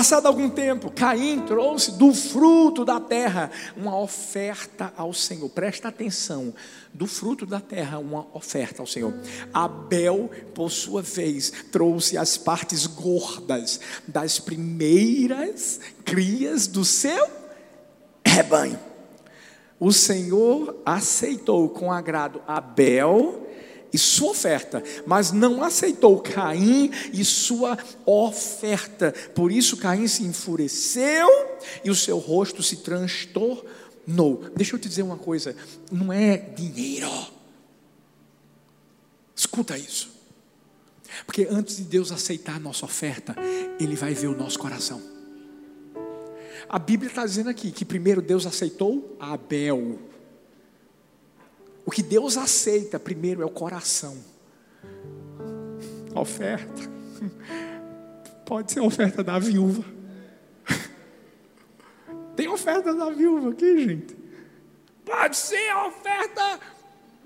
Passado 0.00 0.24
algum 0.24 0.48
tempo, 0.48 0.90
Caim 0.90 1.40
trouxe 1.40 1.92
do 1.92 2.14
fruto 2.14 2.86
da 2.86 2.98
terra 2.98 3.50
uma 3.76 4.00
oferta 4.00 4.90
ao 4.96 5.12
Senhor. 5.12 5.50
Presta 5.50 5.88
atenção, 5.88 6.54
do 6.90 7.06
fruto 7.06 7.44
da 7.44 7.60
terra 7.60 7.98
uma 7.98 8.26
oferta 8.32 8.80
ao 8.80 8.86
Senhor. 8.86 9.12
Abel, 9.52 10.30
por 10.54 10.70
sua 10.70 11.02
vez, 11.02 11.52
trouxe 11.70 12.16
as 12.16 12.38
partes 12.38 12.86
gordas 12.86 13.78
das 14.08 14.38
primeiras 14.38 15.78
crias 16.02 16.66
do 16.66 16.82
seu 16.82 17.28
rebanho. 18.24 18.80
O 19.78 19.92
Senhor 19.92 20.80
aceitou 20.82 21.68
com 21.68 21.92
agrado 21.92 22.40
Abel 22.48 23.49
e 23.92 23.98
sua 23.98 24.30
oferta, 24.30 24.82
mas 25.06 25.32
não 25.32 25.62
aceitou 25.62 26.20
Caim 26.20 26.90
e 27.12 27.24
sua 27.24 27.76
oferta. 28.06 29.12
Por 29.34 29.50
isso 29.50 29.76
Caim 29.76 30.06
se 30.06 30.22
enfureceu 30.22 31.28
e 31.84 31.90
o 31.90 31.94
seu 31.94 32.18
rosto 32.18 32.62
se 32.62 32.76
transtornou. 32.76 34.44
Deixa 34.56 34.74
eu 34.74 34.78
te 34.78 34.88
dizer 34.88 35.02
uma 35.02 35.16
coisa: 35.16 35.56
não 35.90 36.12
é 36.12 36.36
dinheiro. 36.36 37.10
Escuta 39.34 39.76
isso. 39.76 40.10
Porque 41.26 41.46
antes 41.50 41.76
de 41.76 41.84
Deus 41.84 42.12
aceitar 42.12 42.56
a 42.56 42.60
nossa 42.60 42.84
oferta, 42.84 43.34
Ele 43.78 43.96
vai 43.96 44.14
ver 44.14 44.28
o 44.28 44.36
nosso 44.36 44.58
coração. 44.58 45.02
A 46.68 46.78
Bíblia 46.78 47.08
está 47.08 47.26
dizendo 47.26 47.50
aqui 47.50 47.72
que 47.72 47.84
primeiro 47.84 48.22
Deus 48.22 48.46
aceitou 48.46 49.16
Abel. 49.18 49.98
O 51.90 51.92
que 51.92 52.04
Deus 52.04 52.36
aceita 52.36 53.00
primeiro 53.00 53.42
é 53.42 53.44
o 53.44 53.50
coração. 53.50 54.16
A 56.14 56.20
oferta. 56.20 56.82
Pode 58.46 58.70
ser 58.70 58.78
a 58.78 58.84
oferta 58.84 59.24
da 59.24 59.40
viúva. 59.40 59.84
Tem 62.36 62.46
oferta 62.46 62.94
da 62.94 63.10
viúva 63.10 63.50
aqui, 63.50 63.88
gente. 63.88 64.16
Pode 65.04 65.36
ser 65.36 65.68
a 65.70 65.88
oferta 65.88 66.60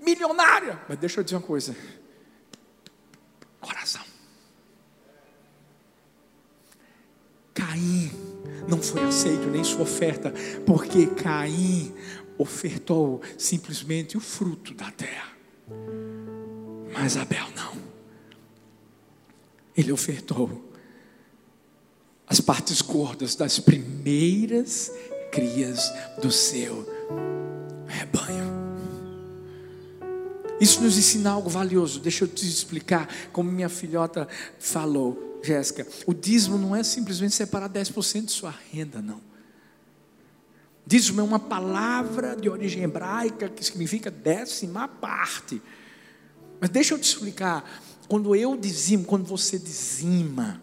milionária. 0.01 0.81
Mas 0.89 0.97
deixa 0.97 1.19
eu 1.19 1.23
dizer 1.23 1.35
uma 1.35 1.43
coisa. 1.43 1.75
Coração. 3.61 4.01
Caim 7.53 8.09
não 8.67 8.81
foi 8.81 9.03
aceito 9.03 9.47
nem 9.47 9.63
sua 9.63 9.83
oferta, 9.83 10.33
porque 10.65 11.05
Caim 11.05 11.93
ofertou 12.37 13.21
simplesmente 13.37 14.17
o 14.17 14.19
fruto 14.19 14.73
da 14.73 14.91
terra. 14.91 15.31
Mas 16.93 17.17
Abel 17.17 17.47
não. 17.55 17.75
Ele 19.75 19.91
ofertou 19.91 20.71
as 22.27 22.39
partes 22.39 22.81
gordas 22.81 23.35
das 23.35 23.59
primeiras 23.59 24.91
crias 25.31 25.91
do 26.21 26.31
seu 26.31 26.87
rebanho. 27.85 28.55
Isso 30.59 30.81
nos 30.81 30.97
ensina 30.97 31.31
algo 31.31 31.49
valioso. 31.49 31.99
Deixa 31.99 32.23
eu 32.23 32.27
te 32.27 32.47
explicar 32.47 33.09
como 33.31 33.51
minha 33.51 33.69
filhota 33.69 34.27
falou, 34.57 35.39
Jéssica. 35.43 35.85
O 36.07 36.13
dízimo 36.13 36.57
não 36.57 36.75
é 36.75 36.83
simplesmente 36.83 37.35
separar 37.35 37.69
10% 37.69 38.25
de 38.25 38.31
sua 38.31 38.53
renda, 38.71 39.01
não. 39.01 39.21
Dízimo 40.85 41.21
é 41.21 41.23
uma 41.23 41.39
palavra 41.39 42.35
de 42.35 42.47
origem 42.47 42.83
hebraica 42.83 43.49
que 43.49 43.63
significa 43.63 44.11
décima 44.11 44.87
parte. 44.87 45.61
Mas 46.59 46.69
deixa 46.69 46.93
eu 46.93 46.99
te 46.99 47.03
explicar. 47.03 47.81
quando 48.07 48.35
eu 48.35 48.55
dizimo, 48.55 49.03
quando 49.03 49.25
você 49.25 49.57
dizima, 49.57 50.61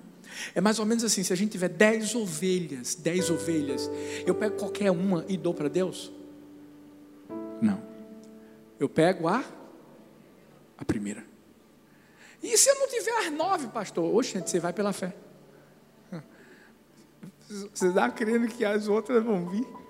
é 0.55 0.61
mais 0.61 0.79
ou 0.79 0.87
menos 0.87 1.03
assim: 1.03 1.25
se 1.25 1.33
a 1.33 1.37
gente 1.37 1.53
tiver 1.53 1.69
dez 1.69 2.15
ovelhas, 2.15 2.95
dez 2.95 3.31
ovelhas, 3.31 3.91
eu 4.25 4.35
pego 4.35 4.57
qualquer 4.57 4.93
uma 4.93 5.25
e 5.29 5.37
dou 5.37 5.53
para 5.53 5.69
Deus? 5.69 6.13
Não. 7.61 7.83
Eu 8.79 8.89
pego 8.89 9.27
a, 9.27 9.45
a 10.79 10.85
primeira. 10.85 11.25
E 12.41 12.57
se 12.57 12.71
eu 12.71 12.75
não 12.77 12.89
tiver 12.89 13.27
as 13.27 13.33
nove, 13.33 13.69
pastor? 13.69 14.15
Oxe, 14.15 14.39
você 14.41 14.59
vai 14.59 14.73
pela 14.73 14.93
fé. 14.93 15.15
Você 17.73 17.89
está 17.89 18.11
crendo 18.11 18.49
que 18.49 18.65
as 18.65 18.89
outras 18.89 19.23
vão 19.23 19.47
vir? 19.47 19.82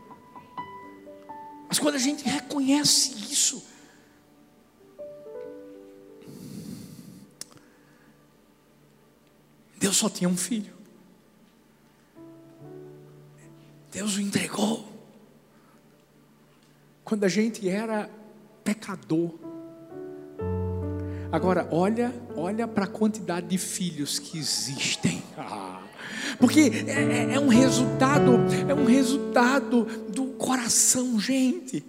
Mas 1.72 1.78
quando 1.78 1.94
a 1.94 1.98
gente 1.98 2.22
reconhece 2.28 3.32
isso, 3.32 3.64
Deus 9.78 9.96
só 9.96 10.10
tinha 10.10 10.28
um 10.28 10.36
filho. 10.36 10.74
Deus 13.90 14.16
o 14.16 14.20
entregou. 14.20 14.86
Quando 17.02 17.24
a 17.24 17.28
gente 17.28 17.66
era 17.66 18.10
pecador. 18.62 19.32
Agora, 21.32 21.66
olha, 21.72 22.12
olha 22.36 22.68
para 22.68 22.84
a 22.84 22.86
quantidade 22.86 23.46
de 23.46 23.56
filhos 23.56 24.18
que 24.18 24.36
existem. 24.36 25.22
Ah, 25.38 25.82
porque 26.38 26.60
é, 26.86 27.30
é, 27.30 27.34
é 27.34 27.40
um 27.40 27.48
resultado, 27.48 28.32
é 28.68 28.74
um 28.74 28.84
resultado 28.84 29.84
do 30.08 30.26
coração, 30.32 31.18
gente. 31.18 31.84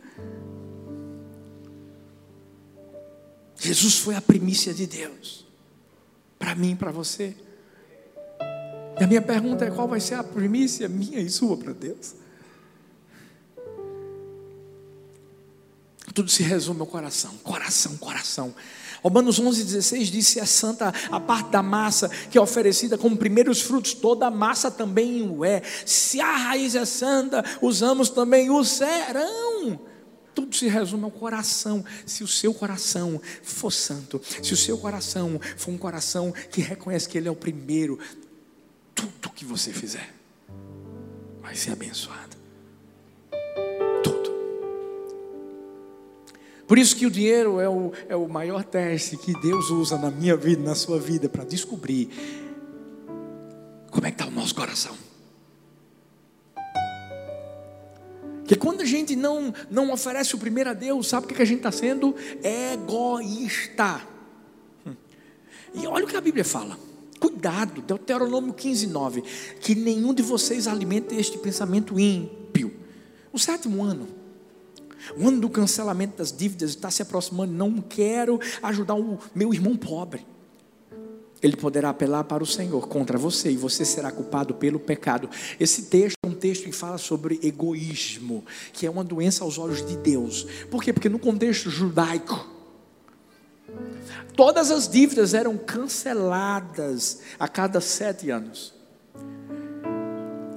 Jesus 3.57 3.97
foi 3.99 4.15
a 4.15 4.21
primícia 4.21 4.73
de 4.73 4.85
Deus. 4.85 5.47
Para 6.37 6.53
mim 6.55 6.71
e 6.71 6.75
para 6.75 6.91
você. 6.91 7.35
E 8.99 9.03
a 9.03 9.07
minha 9.07 9.21
pergunta 9.21 9.65
é: 9.65 9.71
qual 9.71 9.87
vai 9.87 9.99
ser 9.99 10.15
a 10.15 10.23
primícia 10.23 10.89
minha 10.89 11.19
e 11.19 11.29
sua 11.29 11.55
para 11.55 11.71
Deus? 11.71 12.22
Tudo 16.13 16.29
se 16.29 16.43
resume 16.43 16.81
ao 16.81 16.87
coração, 16.87 17.31
coração, 17.43 17.97
coração. 17.97 18.53
Romanos 19.01 19.41
11,16 19.41 20.11
diz: 20.11 20.27
se 20.27 20.39
é 20.39 20.45
santa 20.45 20.93
a 21.11 21.19
parte 21.19 21.49
da 21.49 21.61
massa 21.61 22.07
que 22.07 22.37
é 22.37 22.41
oferecida 22.41 22.97
como 22.97 23.17
primeiros 23.17 23.61
frutos, 23.61 23.93
toda 23.93 24.27
a 24.27 24.31
massa 24.31 24.71
também 24.71 25.27
o 25.27 25.43
é. 25.43 25.61
Se 25.85 26.21
a 26.21 26.37
raiz 26.37 26.75
é 26.75 26.85
santa, 26.85 27.43
usamos 27.61 28.09
também 28.09 28.49
o 28.49 28.63
serão. 28.63 29.79
Tudo 30.33 30.55
se 30.55 30.67
resume 30.67 31.03
ao 31.03 31.11
coração. 31.11 31.83
Se 32.05 32.23
o 32.23 32.27
seu 32.27 32.53
coração 32.53 33.21
for 33.43 33.71
santo, 33.71 34.21
se 34.41 34.53
o 34.53 34.57
seu 34.57 34.77
coração 34.77 35.39
for 35.57 35.71
um 35.71 35.77
coração 35.77 36.31
que 36.51 36.61
reconhece 36.61 37.07
que 37.07 37.17
Ele 37.17 37.27
é 37.27 37.31
o 37.31 37.35
primeiro, 37.35 37.99
tudo 38.95 39.29
que 39.35 39.45
você 39.45 39.73
fizer 39.73 40.13
vai 41.41 41.55
ser 41.55 41.71
abençoado. 41.71 42.32
Por 46.67 46.77
isso 46.77 46.95
que 46.95 47.05
o 47.05 47.11
dinheiro 47.11 47.59
é 47.59 47.67
o, 47.67 47.91
é 48.07 48.15
o 48.15 48.27
maior 48.27 48.63
teste 48.63 49.17
que 49.17 49.33
Deus 49.41 49.69
usa 49.69 49.97
na 49.97 50.09
minha 50.09 50.35
vida, 50.35 50.63
na 50.63 50.75
sua 50.75 50.99
vida, 50.99 51.27
para 51.27 51.43
descobrir 51.43 52.09
como 53.91 54.07
é 54.07 54.11
que 54.11 54.15
está 54.15 54.27
o 54.27 54.31
nosso 54.31 54.55
coração. 54.55 54.95
Que 58.45 58.55
quando 58.55 58.81
a 58.81 58.85
gente 58.85 59.15
não, 59.15 59.53
não 59.69 59.91
oferece 59.91 60.35
o 60.35 60.37
primeiro 60.37 60.69
a 60.69 60.73
Deus, 60.73 61.07
sabe 61.07 61.25
o 61.25 61.29
que 61.29 61.41
a 61.41 61.45
gente 61.45 61.57
está 61.57 61.71
sendo? 61.71 62.15
Egoísta. 62.43 64.01
E 65.73 65.87
olha 65.87 66.05
o 66.05 66.07
que 66.07 66.15
a 66.15 66.21
Bíblia 66.21 66.45
fala. 66.45 66.77
Cuidado, 67.19 67.81
Deuteronômio 67.81 68.53
15, 68.53 68.87
9. 68.87 69.21
Que 69.61 69.75
nenhum 69.75 70.13
de 70.13 70.21
vocês 70.21 70.67
alimente 70.67 71.15
este 71.15 71.37
pensamento 71.37 71.99
ímpio. 71.99 72.73
O 73.31 73.39
sétimo 73.39 73.83
ano. 73.83 74.22
O 75.17 75.27
ano 75.27 75.39
do 75.39 75.49
cancelamento 75.49 76.17
das 76.17 76.31
dívidas 76.31 76.71
está 76.71 76.89
se 76.89 77.01
aproximando. 77.01 77.53
Não 77.53 77.81
quero 77.81 78.39
ajudar 78.61 78.95
o 78.95 79.19
meu 79.33 79.53
irmão 79.53 79.75
pobre. 79.75 80.25
Ele 81.41 81.57
poderá 81.57 81.89
apelar 81.89 82.23
para 82.23 82.41
o 82.41 82.47
Senhor 82.47 82.87
contra 82.87 83.17
você 83.17 83.51
e 83.51 83.57
você 83.57 83.83
será 83.83 84.11
culpado 84.11 84.53
pelo 84.53 84.79
pecado. 84.79 85.29
Esse 85.59 85.83
texto 85.83 86.15
é 86.23 86.27
um 86.27 86.33
texto 86.33 86.63
que 86.63 86.71
fala 86.71 86.97
sobre 86.97 87.39
egoísmo, 87.43 88.45
que 88.71 88.85
é 88.85 88.89
uma 88.89 89.03
doença 89.03 89.43
aos 89.43 89.57
olhos 89.57 89.85
de 89.85 89.97
Deus. 89.97 90.47
Por 90.71 90.81
quê? 90.81 90.93
Porque 90.93 91.09
no 91.09 91.19
contexto 91.19 91.69
judaico, 91.69 92.53
Todas 94.35 94.71
as 94.71 94.87
dívidas 94.87 95.33
eram 95.33 95.57
canceladas 95.57 97.19
a 97.39 97.47
cada 97.47 97.79
sete 97.79 98.29
anos. 98.31 98.73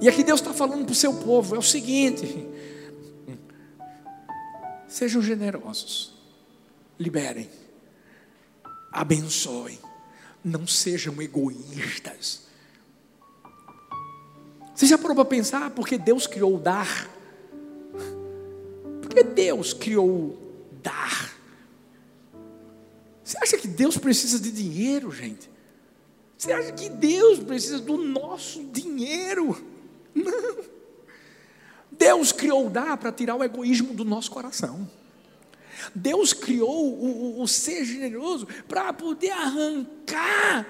E 0.01 0.07
aqui 0.07 0.23
Deus 0.23 0.39
está 0.39 0.53
falando 0.53 0.85
para 0.85 0.91
o 0.91 0.95
seu 0.95 1.13
povo: 1.13 1.55
é 1.55 1.59
o 1.59 1.63
seguinte, 1.63 2.46
sejam 4.97 5.21
generosos, 5.21 6.11
liberem, 6.99 7.47
abençoem, 8.91 9.77
não 10.43 10.65
sejam 10.65 11.21
egoístas. 11.21 12.47
Você 14.73 14.87
já 14.87 14.97
parou 14.97 15.15
para 15.15 15.25
pensar 15.25 15.69
porque 15.69 15.99
Deus 15.99 16.25
criou 16.25 16.57
dar? 16.57 17.07
Porque 19.01 19.21
Deus 19.21 19.71
criou 19.71 20.35
dar? 20.81 21.31
Você 23.23 23.37
acha 23.39 23.57
que 23.57 23.67
Deus 23.67 23.99
precisa 23.99 24.39
de 24.39 24.49
dinheiro, 24.49 25.11
gente? 25.11 25.47
Você 26.35 26.51
acha 26.51 26.71
que 26.71 26.89
Deus 26.89 27.39
precisa 27.39 27.79
do 27.79 27.97
nosso 27.97 28.63
dinheiro? 28.63 29.63
Não. 30.15 30.66
Deus 32.07 32.31
criou 32.31 32.67
o 32.67 32.69
dar 32.69 32.95
para 32.95 33.11
tirar 33.11 33.35
o 33.35 33.43
egoísmo 33.43 33.93
do 33.93 34.05
nosso 34.05 34.31
coração. 34.31 34.89
Deus 35.93 36.31
criou 36.31 36.87
o, 36.87 37.39
o, 37.39 37.41
o 37.41 37.47
ser 37.49 37.83
generoso 37.83 38.47
para 38.65 38.93
poder 38.93 39.31
arrancar 39.31 40.65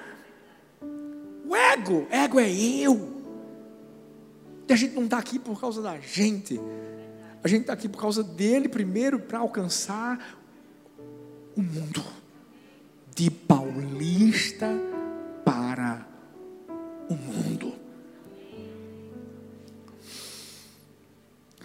o 1.45 1.56
ego. 1.56 2.08
Ego 2.10 2.39
é 2.39 2.52
eu. 2.52 3.21
E 4.67 4.73
a 4.73 4.76
gente 4.76 4.95
não 4.95 5.04
está 5.04 5.19
aqui 5.19 5.38
por 5.38 5.62
causa 5.62 5.80
da 5.80 6.00
gente. 6.00 6.60
A 7.43 7.47
gente 7.47 7.62
está 7.62 7.73
aqui 7.73 7.88
por 7.88 8.02
causa 8.02 8.23
dele 8.23 8.67
primeiro 8.67 9.19
para 9.19 9.38
alcançar 9.38 10.39
o 11.56 11.62
mundo 11.62 12.04
de 13.15 13.30
paulista 13.30 14.67
para 15.45 15.96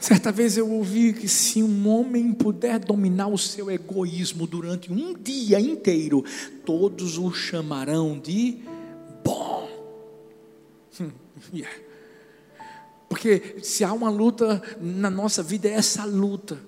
Certa 0.02 0.32
vez 0.32 0.56
eu 0.56 0.68
ouvi 0.68 1.12
que 1.12 1.28
se 1.28 1.62
um 1.62 1.88
homem 1.88 2.32
puder 2.32 2.80
dominar 2.80 3.28
o 3.28 3.38
seu 3.38 3.70
egoísmo 3.70 4.48
durante 4.48 4.92
um 4.92 5.14
dia 5.14 5.60
inteiro, 5.60 6.24
todos 6.66 7.18
o 7.18 7.32
chamarão 7.32 8.18
de 8.18 8.58
bom. 9.24 9.68
Porque 13.08 13.60
se 13.62 13.84
há 13.84 13.92
uma 13.92 14.10
luta 14.10 14.60
na 14.80 15.08
nossa 15.08 15.40
vida, 15.40 15.68
é 15.68 15.74
essa 15.74 16.04
luta 16.04 16.58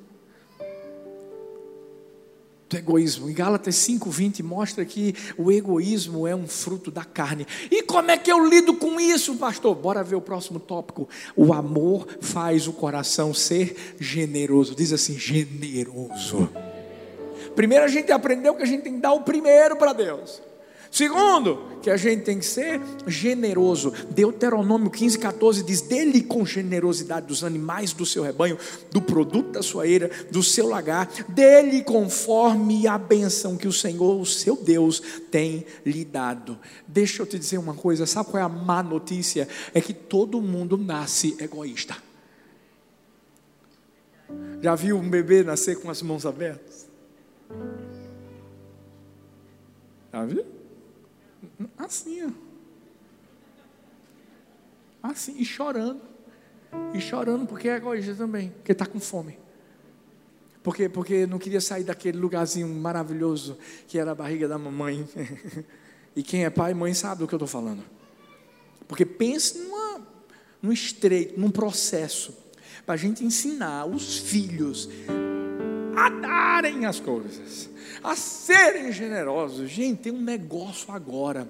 do 2.75 2.79
egoísmo. 2.79 3.31
Em 3.31 3.35
Gálatas 3.35 3.77
5:20 3.77 4.43
mostra 4.43 4.85
que 4.85 5.15
o 5.39 5.51
egoísmo 5.51 6.27
é 6.27 6.35
um 6.35 6.47
fruto 6.47 6.91
da 6.91 7.05
carne. 7.05 7.47
E 7.71 7.83
como 7.83 8.11
é 8.11 8.19
que 8.19 8.31
eu 8.31 8.45
lido 8.47 8.75
com 8.75 9.01
isso, 9.01 9.37
pastor? 9.37 9.75
Bora 9.75 10.03
ver 10.03 10.17
o 10.17 10.21
próximo 10.21 10.59
tópico. 10.59 11.09
O 11.37 11.53
amor 11.53 12.07
faz 12.21 12.67
o 12.67 12.73
coração 12.73 13.33
ser 13.33 13.95
generoso. 13.99 14.75
Diz 14.75 14.93
assim, 14.93 15.19
generoso. 15.19 16.49
Primeiro 17.55 17.85
a 17.85 17.89
gente 17.89 18.11
aprendeu 18.11 18.55
que 18.55 18.63
a 18.63 18.67
gente 18.67 18.83
tem 18.83 18.95
que 18.95 19.01
dar 19.01 19.13
o 19.13 19.21
primeiro 19.21 19.77
para 19.77 19.93
Deus. 19.93 20.43
Segundo, 20.95 21.81
que 21.83 21.91
a 21.91 21.97
gente 21.97 22.23
tem 22.23 22.39
que 22.39 22.47
ser 22.47 22.81
generoso. 23.05 23.93
Deuteronômio 24.11 24.89
15, 24.89 25.19
14 25.19 25.65
diz: 25.65 25.81
Dele 25.81 26.23
com 26.23 26.47
generosidade 26.47 27.27
dos 27.27 27.43
animais 27.43 27.93
do 27.93 28.07
seu 28.07 28.23
rebanho, 28.23 28.57
do 28.93 29.03
produto 29.03 29.51
da 29.51 29.61
sua 29.61 29.89
eira, 29.89 30.09
do 30.31 30.41
seu 30.41 30.69
lagar, 30.69 31.09
dele 31.29 31.83
conforme 31.83 32.87
a 32.87 32.97
benção 32.97 33.57
que 33.57 33.67
o 33.67 33.73
Senhor, 33.73 34.21
o 34.21 34.25
seu 34.25 34.55
Deus, 34.55 35.03
tem 35.33 35.67
lhe 35.85 36.05
dado. 36.05 36.57
Deixa 36.87 37.23
eu 37.23 37.27
te 37.27 37.41
dizer 37.41 37.59
uma 37.59 37.75
coisa: 37.75 38.07
sabe 38.07 38.31
qual 38.31 38.41
é 38.41 38.47
a 38.47 38.49
má 38.49 38.81
notícia? 38.81 39.49
É 39.75 39.81
que 39.81 39.93
todo 39.93 40.41
mundo 40.41 40.79
nasce 40.79 41.37
egoísta. 41.41 41.97
Já 44.63 44.77
viu 44.77 44.97
um 44.97 45.11
bebê 45.11 45.43
nascer 45.43 45.77
com 45.81 45.91
as 45.91 46.01
mãos 46.03 46.25
abertas? 46.25 46.89
Já 50.13 50.25
viu? 50.25 50.64
Assim, 51.77 52.25
ó. 52.25 52.31
Assim, 55.03 55.37
e 55.39 55.45
chorando. 55.45 56.01
E 56.93 57.01
chorando 57.01 57.47
porque 57.47 57.69
é 57.69 57.77
egoísta 57.77 58.15
também, 58.15 58.51
porque 58.51 58.73
está 58.73 58.87
com 58.87 58.99
fome. 58.99 59.39
Porque, 60.63 60.89
porque 60.89 61.27
não 61.27 61.39
queria 61.39 61.61
sair 61.61 61.85
daquele 61.85 62.19
lugarzinho 62.19 62.69
maravilhoso 62.69 63.59
que 63.87 63.99
era 63.99 64.13
a 64.13 64.15
barriga 64.15 64.49
da 64.49 64.59
mamãe. 64.59 65.07
E 66.17 66.23
quem 66.23 66.45
é 66.45 66.51
pai 66.51 66.71
e 66.71 66.75
mãe 66.75 66.95
sabe 66.95 67.21
do 67.21 67.27
que 67.27 67.35
eu 67.35 67.39
estou 67.39 67.49
falando. 67.49 67.83
Porque 68.87 69.05
pense 69.05 69.59
numa, 69.59 70.07
num 70.63 70.73
estreito, 70.73 71.39
num 71.39 71.51
processo, 71.51 72.37
para 72.87 72.95
a 72.95 72.97
gente 72.97 73.25
ensinar 73.25 73.87
os 73.87 74.19
filhos 74.19 74.89
a 75.97 76.09
darem 76.09 76.87
as 76.87 77.01
coisas, 77.01 77.69
a 78.05 78.15
serem 78.15 78.93
generosos. 78.93 79.71
Gente, 79.71 80.03
tem 80.03 80.13
um 80.13 80.21
negócio 80.21 80.93
agora. 80.93 81.49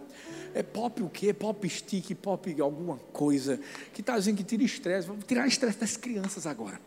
É 0.54 0.62
pop 0.62 1.02
o 1.02 1.10
quê? 1.10 1.34
Pop 1.34 1.68
stick, 1.68 2.14
pop 2.14 2.60
alguma 2.60 2.96
coisa. 3.12 3.58
Que 3.92 4.00
está 4.00 4.16
dizendo 4.16 4.36
que 4.36 4.44
tira 4.44 4.62
estresse. 4.62 5.08
Vamos 5.08 5.24
tirar 5.24 5.48
estresse 5.48 5.78
das 5.78 5.96
crianças 5.96 6.46
agora. 6.46 6.80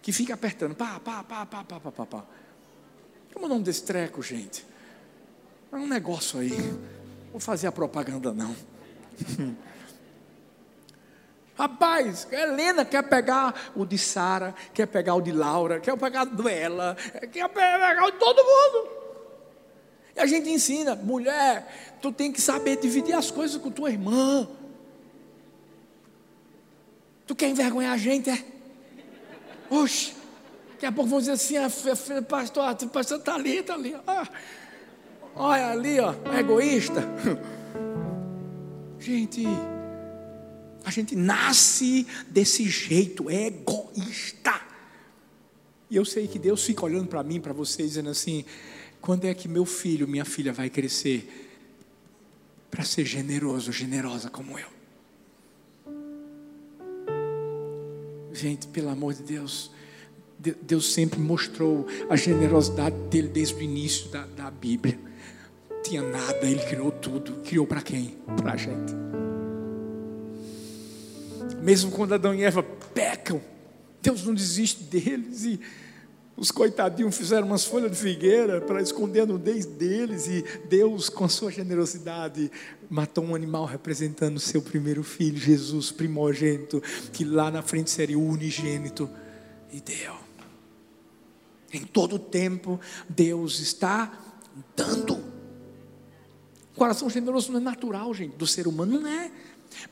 Que 0.00 0.12
fica 0.12 0.32
apertando. 0.32 0.74
Pá, 0.74 0.98
pá, 0.98 1.22
pá, 1.22 1.44
pá, 1.44 1.62
pá, 1.62 1.78
pá, 1.78 1.92
pá, 1.92 2.06
pá. 2.06 2.24
Como 3.34 3.44
é 3.44 3.48
o 3.48 3.50
nome 3.50 3.64
desse 3.64 3.84
treco, 3.84 4.22
gente? 4.22 4.64
É 5.70 5.76
um 5.76 5.86
negócio 5.86 6.40
aí. 6.40 6.56
Vou 7.30 7.40
fazer 7.40 7.66
a 7.66 7.72
propaganda, 7.72 8.32
não. 8.32 8.56
Rapaz, 11.54 12.26
Helena 12.32 12.82
quer 12.82 13.02
pegar 13.02 13.72
o 13.76 13.84
de 13.84 13.98
Sara, 13.98 14.54
quer 14.72 14.86
pegar 14.86 15.14
o 15.16 15.20
de 15.20 15.32
Laura, 15.32 15.80
quer 15.80 15.96
pegar 15.98 16.22
o 16.22 16.30
dela, 16.30 16.96
quer 17.30 17.46
pegar 17.50 18.04
o 18.06 18.10
de 18.10 18.18
todo 18.18 18.42
mundo. 18.42 19.01
E 20.14 20.20
a 20.20 20.26
gente 20.26 20.48
ensina, 20.48 20.94
mulher, 20.94 21.96
tu 22.00 22.12
tem 22.12 22.32
que 22.32 22.40
saber 22.40 22.76
dividir 22.76 23.14
as 23.14 23.30
coisas 23.30 23.60
com 23.60 23.70
tua 23.70 23.90
irmã. 23.90 24.48
Tu 27.26 27.34
quer 27.34 27.48
envergonhar 27.48 27.92
a 27.92 27.96
gente, 27.96 28.28
é? 28.28 28.44
Oxe, 29.70 30.12
daqui 30.72 30.86
a 30.86 30.92
pouco 30.92 31.08
vão 31.08 31.18
dizer 31.18 31.32
assim, 31.32 31.56
ah, 31.56 31.68
pastor, 32.28 32.76
o 32.82 32.88
pastor 32.88 33.18
está 33.18 33.34
ali, 33.34 33.58
está 33.58 33.74
ali. 33.74 33.96
Ah, 34.06 34.28
olha 35.34 35.68
ali, 35.68 35.98
ó, 35.98 36.14
egoísta. 36.38 37.02
Gente, 38.98 39.44
a 40.84 40.90
gente 40.90 41.16
nasce 41.16 42.06
desse 42.28 42.68
jeito, 42.68 43.28
é 43.28 43.46
egoísta. 43.46 44.60
E 45.90 45.96
eu 45.96 46.04
sei 46.04 46.28
que 46.28 46.38
Deus 46.38 46.64
fica 46.64 46.84
olhando 46.84 47.08
para 47.08 47.22
mim, 47.24 47.40
para 47.40 47.52
vocês, 47.52 47.88
dizendo 47.88 48.10
assim: 48.10 48.44
quando 49.02 49.24
é 49.24 49.34
que 49.34 49.48
meu 49.48 49.66
filho, 49.66 50.06
minha 50.06 50.24
filha 50.24 50.52
vai 50.52 50.70
crescer 50.70 51.50
para 52.70 52.84
ser 52.84 53.04
generoso, 53.04 53.72
generosa 53.72 54.30
como 54.30 54.56
eu? 54.56 54.68
Gente, 58.32 58.68
pelo 58.68 58.88
amor 58.88 59.12
de 59.12 59.24
Deus, 59.24 59.72
Deus 60.62 60.92
sempre 60.94 61.18
mostrou 61.18 61.86
a 62.08 62.14
generosidade 62.14 62.96
dele 63.10 63.28
desde 63.28 63.56
o 63.56 63.60
início 63.60 64.08
da, 64.08 64.24
da 64.24 64.50
Bíblia. 64.50 64.98
Tinha 65.82 66.00
nada, 66.00 66.46
ele 66.46 66.64
criou 66.64 66.92
tudo. 66.92 67.42
Criou 67.42 67.66
para 67.66 67.82
quem? 67.82 68.16
Para 68.36 68.52
a 68.52 68.56
gente. 68.56 68.94
Mesmo 71.60 71.90
quando 71.90 72.14
Adão 72.14 72.32
e 72.32 72.44
Eva 72.44 72.62
pecam, 72.62 73.42
Deus 74.00 74.24
não 74.24 74.32
desiste 74.32 74.84
deles 74.84 75.44
e 75.44 75.60
os 76.36 76.50
coitadinhos 76.50 77.16
fizeram 77.16 77.46
umas 77.46 77.64
folhas 77.64 77.90
de 77.90 77.96
figueira 77.96 78.60
para 78.60 78.80
esconder 78.80 79.20
a 79.20 79.26
nudez 79.26 79.66
deles 79.66 80.26
e 80.26 80.42
Deus, 80.68 81.08
com 81.08 81.24
a 81.24 81.28
sua 81.28 81.50
generosidade, 81.50 82.50
matou 82.88 83.24
um 83.24 83.34
animal 83.34 83.64
representando 83.66 84.40
seu 84.40 84.62
primeiro 84.62 85.02
filho, 85.02 85.36
Jesus 85.36 85.90
primogênito, 85.90 86.82
que 87.12 87.24
lá 87.24 87.50
na 87.50 87.62
frente 87.62 87.90
seria 87.90 88.18
o 88.18 88.26
unigênito, 88.26 89.08
e 89.72 89.80
deu. 89.80 90.14
Em 91.72 91.84
todo 91.84 92.18
tempo, 92.18 92.78
Deus 93.08 93.60
está 93.60 94.12
dando. 94.76 95.14
O 96.74 96.76
coração 96.76 97.08
generoso 97.08 97.52
não 97.52 97.60
é 97.60 97.62
natural, 97.62 98.12
gente, 98.12 98.36
do 98.36 98.46
ser 98.46 98.66
humano, 98.66 99.00
não 99.00 99.08
é 99.08 99.30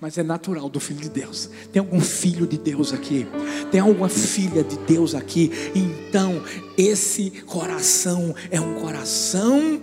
mas 0.00 0.18
é 0.18 0.22
natural 0.22 0.68
do 0.68 0.80
filho 0.80 1.00
de 1.00 1.10
Deus. 1.10 1.50
Tem 1.72 1.80
algum 1.80 2.00
filho 2.00 2.46
de 2.46 2.58
Deus 2.58 2.92
aqui? 2.92 3.26
Tem 3.70 3.80
alguma 3.80 4.08
filha 4.08 4.62
de 4.64 4.76
Deus 4.78 5.14
aqui? 5.14 5.50
Então, 5.74 6.42
esse 6.76 7.30
coração 7.46 8.34
é 8.50 8.60
um 8.60 8.74
coração 8.80 9.82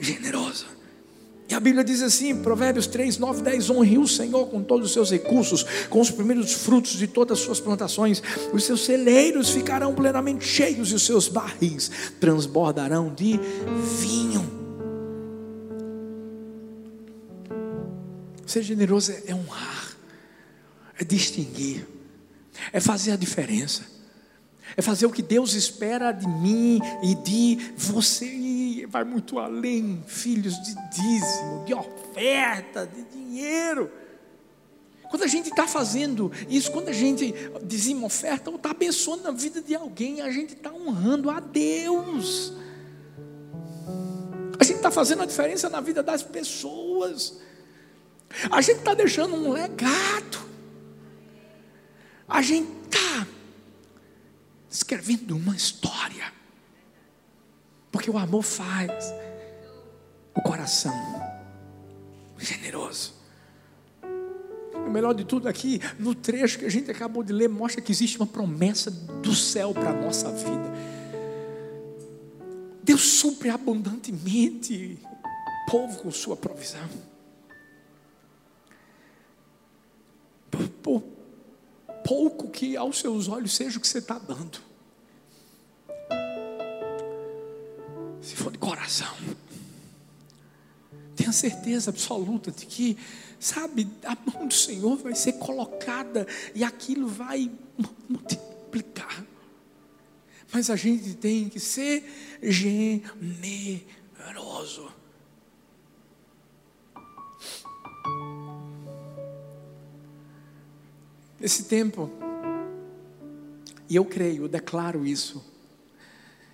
generoso. 0.00 0.76
E 1.48 1.54
a 1.54 1.60
Bíblia 1.60 1.84
diz 1.84 2.02
assim, 2.02 2.34
Provérbios 2.42 2.86
3, 2.88 3.18
9, 3.18 3.42
10: 3.42 3.70
honre 3.70 3.98
o 3.98 4.08
Senhor 4.08 4.46
com 4.46 4.62
todos 4.62 4.86
os 4.86 4.92
seus 4.92 5.10
recursos, 5.10 5.64
com 5.88 6.00
os 6.00 6.10
primeiros 6.10 6.52
frutos 6.52 6.92
de 6.92 7.06
todas 7.06 7.38
as 7.38 7.44
suas 7.44 7.60
plantações, 7.60 8.22
os 8.52 8.64
seus 8.64 8.84
celeiros 8.84 9.50
ficarão 9.50 9.94
plenamente 9.94 10.44
cheios 10.44 10.90
e 10.90 10.94
os 10.94 11.06
seus 11.06 11.28
barris 11.28 11.90
transbordarão 12.18 13.14
de 13.14 13.38
vinho. 14.00 14.55
Ser 18.46 18.62
generoso 18.62 19.12
é 19.26 19.34
honrar, 19.34 19.96
é 20.98 21.04
distinguir, 21.04 21.84
é 22.72 22.78
fazer 22.78 23.10
a 23.10 23.16
diferença, 23.16 23.82
é 24.76 24.80
fazer 24.80 25.04
o 25.04 25.10
que 25.10 25.22
Deus 25.22 25.54
espera 25.54 26.12
de 26.12 26.28
mim 26.28 26.80
e 27.02 27.14
de 27.16 27.72
você. 27.76 28.26
E 28.26 28.86
vai 28.86 29.02
muito 29.02 29.40
além, 29.40 30.02
filhos 30.06 30.54
de 30.62 30.74
dízimo, 30.90 31.64
de 31.66 31.74
oferta, 31.74 32.86
de 32.86 33.02
dinheiro. 33.04 33.90
Quando 35.10 35.22
a 35.22 35.26
gente 35.26 35.48
está 35.48 35.66
fazendo 35.66 36.30
isso, 36.48 36.70
quando 36.70 36.88
a 36.88 36.92
gente 36.92 37.34
dizima 37.64 38.06
oferta, 38.06 38.50
ou 38.50 38.56
está 38.56 38.70
abençoando 38.70 39.26
a 39.26 39.32
vida 39.32 39.60
de 39.60 39.74
alguém, 39.74 40.20
a 40.20 40.30
gente 40.30 40.54
está 40.54 40.72
honrando 40.72 41.30
a 41.30 41.40
Deus. 41.40 42.52
A 44.58 44.64
gente 44.64 44.76
está 44.76 44.90
fazendo 44.90 45.22
a 45.22 45.26
diferença 45.26 45.68
na 45.68 45.80
vida 45.80 46.02
das 46.02 46.22
pessoas. 46.22 47.40
A 48.50 48.60
gente 48.60 48.78
está 48.78 48.94
deixando 48.94 49.34
um 49.34 49.52
legado. 49.52 50.46
A 52.28 52.42
gente 52.42 52.70
está 52.84 53.26
escrevendo 54.70 55.36
uma 55.36 55.54
história. 55.56 56.32
Porque 57.90 58.10
o 58.10 58.18
amor 58.18 58.42
faz 58.42 59.14
o 60.34 60.42
coração 60.42 60.92
generoso. 62.38 63.14
O 64.74 64.90
melhor 64.90 65.14
de 65.14 65.24
tudo 65.24 65.48
aqui, 65.48 65.80
no 65.98 66.14
trecho 66.14 66.58
que 66.58 66.64
a 66.64 66.70
gente 66.70 66.90
acabou 66.90 67.22
de 67.22 67.32
ler, 67.32 67.48
mostra 67.48 67.80
que 67.80 67.90
existe 67.90 68.18
uma 68.18 68.26
promessa 68.26 68.90
do 68.90 69.34
céu 69.34 69.72
para 69.72 69.90
a 69.90 69.94
nossa 69.94 70.30
vida. 70.30 70.72
Deus 72.82 73.00
supre 73.00 73.48
abundantemente 73.48 74.98
o 75.66 75.70
povo 75.70 75.98
com 75.98 76.10
sua 76.10 76.36
provisão. 76.36 76.88
Por 80.82 81.02
pouco 82.04 82.48
que 82.50 82.76
aos 82.76 82.98
seus 82.98 83.28
olhos 83.28 83.54
seja 83.54 83.78
o 83.78 83.80
que 83.80 83.88
você 83.88 83.98
está 83.98 84.18
dando. 84.18 84.58
Se 88.20 88.34
for 88.36 88.50
de 88.52 88.58
coração, 88.58 89.14
tenha 91.16 91.32
certeza 91.32 91.90
absoluta 91.90 92.50
de 92.50 92.66
que, 92.66 92.96
sabe, 93.38 93.88
a 94.04 94.16
mão 94.30 94.46
do 94.46 94.54
Senhor 94.54 94.96
vai 94.96 95.14
ser 95.14 95.34
colocada 95.34 96.26
e 96.54 96.62
aquilo 96.62 97.08
vai 97.08 97.50
multiplicar. 98.08 99.24
Mas 100.52 100.70
a 100.70 100.76
gente 100.76 101.14
tem 101.14 101.48
que 101.48 101.58
ser 101.58 102.04
generoso. 102.42 103.06
Esse 111.46 111.62
tempo, 111.62 112.10
e 113.88 113.94
eu 113.94 114.04
creio, 114.04 114.42
eu 114.42 114.48
declaro 114.48 115.06
isso, 115.06 115.44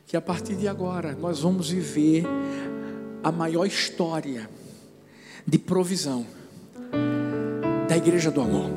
que 0.07 0.19
a 0.19 0.21
partir 0.21 0.55
de 0.55 0.69
agora 0.69 1.15
nós 1.15 1.41
vamos 1.41 1.71
viver 1.71 2.25
a 3.25 3.33
maior 3.33 3.65
história 3.65 4.51
de 5.47 5.59
provisão 5.59 6.27
da 7.89 7.97
igreja 7.97 8.31
do 8.31 8.43
amor. 8.43 8.71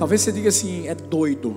Talvez 0.00 0.22
você 0.22 0.32
diga 0.32 0.48
assim, 0.48 0.88
é 0.88 0.96
doido. 0.96 1.56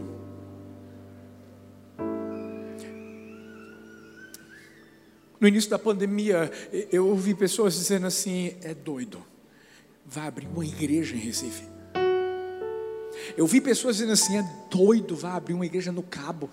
No 5.40 5.48
início 5.48 5.72
da 5.72 5.80
pandemia, 5.80 6.52
eu 6.92 7.08
ouvi 7.08 7.34
pessoas 7.34 7.74
dizendo 7.74 8.06
assim: 8.06 8.56
é 8.62 8.76
doido, 8.76 9.20
vai 10.06 10.28
abrir 10.28 10.48
uma 10.48 10.64
igreja 10.64 11.16
em 11.16 11.20
Recife. 11.20 11.77
Eu 13.36 13.48
vi 13.48 13.60
pessoas 13.60 13.98
dizendo 13.98 14.14
assim: 14.14 14.38
é 14.38 14.46
doido, 14.70 15.16
vai 15.16 15.32
abrir 15.32 15.54
uma 15.54 15.66
igreja 15.66 15.92
no 15.92 16.04
Cabo. 16.04 16.50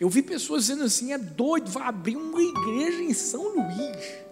Eu 0.00 0.08
vi 0.08 0.22
pessoas 0.22 0.66
dizendo 0.66 0.84
assim: 0.84 1.12
é 1.12 1.18
doido, 1.18 1.70
vai 1.70 1.84
abrir 1.84 2.16
uma 2.16 2.40
igreja 2.40 3.02
em 3.02 3.12
São 3.12 3.42
Luís. 3.42 4.22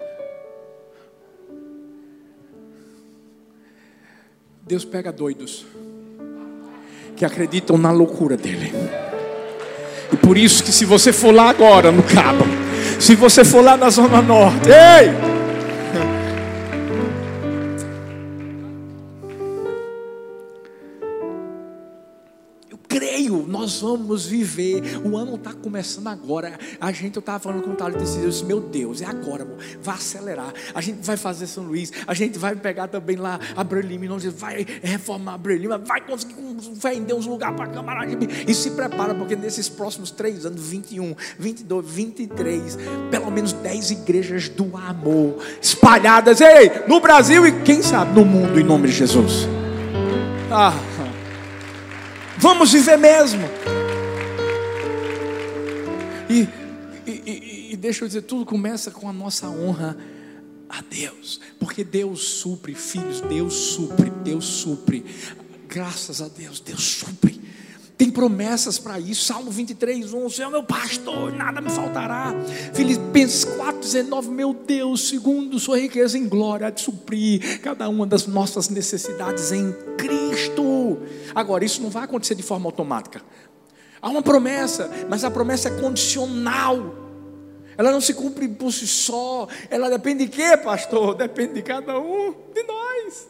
Deus 4.62 4.84
pega 4.84 5.10
doidos 5.10 5.66
que 7.16 7.24
acreditam 7.24 7.76
na 7.76 7.90
loucura 7.90 8.36
dele. 8.36 8.72
E 10.12 10.16
por 10.16 10.38
isso 10.38 10.62
que 10.62 10.72
se 10.72 10.84
você 10.84 11.12
for 11.12 11.34
lá 11.34 11.50
agora 11.50 11.90
no 11.90 12.02
Cabo, 12.02 12.44
se 12.98 13.14
você 13.14 13.44
for 13.44 13.62
lá 13.62 13.76
na 13.76 13.90
Zona 13.90 14.22
Norte, 14.22 14.68
ei! 14.68 15.39
Vamos 23.80 24.26
viver. 24.26 24.82
O 25.04 25.16
ano 25.16 25.36
está 25.36 25.52
começando 25.52 26.06
agora. 26.08 26.58
A 26.80 26.92
gente, 26.92 27.16
eu 27.16 27.20
estava 27.20 27.38
falando 27.38 27.62
com 27.62 27.70
o 27.70 27.74
Thales 27.74 27.96
desse 27.96 28.18
Deus, 28.18 28.42
meu 28.42 28.60
Deus, 28.60 29.00
é 29.00 29.06
agora, 29.06 29.42
amor. 29.42 29.58
vai 29.82 29.94
acelerar. 29.94 30.52
A 30.74 30.80
gente 30.80 31.04
vai 31.04 31.16
fazer 31.16 31.46
São 31.46 31.64
Luís, 31.64 31.92
a 32.06 32.14
gente 32.14 32.38
vai 32.38 32.54
pegar 32.54 32.88
também 32.88 33.16
lá 33.16 33.38
a 33.56 33.64
Brelima, 33.64 34.18
vai 34.36 34.66
reformar 34.82 35.34
a 35.34 35.38
Brelima, 35.38 35.78
vai 35.78 36.00
conseguir 36.00 36.34
vender 36.74 37.14
uns 37.14 37.26
lugares 37.26 37.56
para 37.56 37.66
a 37.66 37.68
Câmara 37.68 38.06
e 38.46 38.54
se 38.54 38.70
prepara, 38.72 39.14
porque 39.14 39.36
nesses 39.36 39.68
próximos 39.68 40.10
três 40.10 40.44
anos, 40.44 40.60
21, 40.60 41.14
22, 41.38 41.86
23, 41.86 42.78
pelo 43.10 43.30
menos 43.30 43.52
10 43.52 43.90
igrejas 43.90 44.48
do 44.48 44.76
amor 44.76 45.38
espalhadas, 45.60 46.40
ei, 46.40 46.70
no 46.86 47.00
Brasil 47.00 47.46
e 47.46 47.52
quem 47.62 47.82
sabe 47.82 48.18
no 48.18 48.24
mundo, 48.24 48.58
em 48.58 48.64
nome 48.64 48.88
de 48.88 48.94
Jesus. 48.94 49.48
Ah, 50.50 50.74
vamos 52.41 52.72
viver 52.72 52.97
mesmo. 52.97 53.43
E, 56.28 56.49
e, 57.07 57.11
e, 57.11 57.72
e 57.72 57.76
deixa 57.76 58.05
eu 58.05 58.09
dizer, 58.09 58.22
tudo 58.22 58.45
começa 58.45 58.91
com 58.91 59.09
a 59.09 59.12
nossa 59.12 59.49
honra 59.49 59.97
a 60.68 60.80
Deus, 60.82 61.41
porque 61.59 61.84
Deus 61.84 62.22
supre, 62.22 62.74
filhos, 62.74 63.20
Deus 63.20 63.55
supre, 63.55 64.11
Deus 64.22 64.45
supre. 64.45 65.05
Graças 65.68 66.22
a 66.22 66.28
Deus, 66.28 66.61
Deus 66.61 66.82
supre. 66.82 67.39
Tem 68.01 68.11
promessas 68.11 68.78
para 68.78 68.98
isso. 68.98 69.26
Salmo 69.26 69.51
23, 69.51 70.14
1. 70.14 70.24
O 70.24 70.30
Senhor 70.30 70.48
é 70.48 70.53
meu 70.53 70.62
pastor, 70.62 71.30
nada 71.34 71.61
me 71.61 71.68
faltará. 71.68 72.34
Filipenses 72.72 73.44
4, 73.44 73.78
19. 73.78 74.30
Meu 74.30 74.55
Deus, 74.55 75.07
segundo 75.07 75.61
sua 75.61 75.78
riqueza 75.78 76.16
em 76.16 76.26
glória, 76.26 76.70
de 76.70 76.80
suprir 76.80 77.61
cada 77.61 77.86
uma 77.90 78.07
das 78.07 78.26
nossas 78.26 78.70
necessidades 78.70 79.53
em 79.53 79.70
Cristo. 79.98 80.98
Agora, 81.34 81.62
isso 81.62 81.82
não 81.82 81.90
vai 81.90 82.05
acontecer 82.05 82.34
de 82.34 82.42
forma 82.42 82.64
automática. 82.64 83.20
Há 84.01 84.09
uma 84.09 84.22
promessa, 84.22 84.90
mas 85.07 85.22
a 85.22 85.30
promessa 85.30 85.68
é 85.68 85.78
condicional. 85.78 86.94
Ela 87.76 87.92
não 87.92 88.01
se 88.01 88.14
cumpre 88.14 88.48
por 88.48 88.72
si 88.72 88.86
só. 88.86 89.46
Ela 89.68 89.90
depende 89.90 90.24
de 90.24 90.30
quê, 90.30 90.57
pastor? 90.57 91.14
Depende 91.16 91.53
de 91.53 91.62
cada 91.62 91.98
um 91.98 92.34
de 92.55 92.62
nós. 92.62 93.28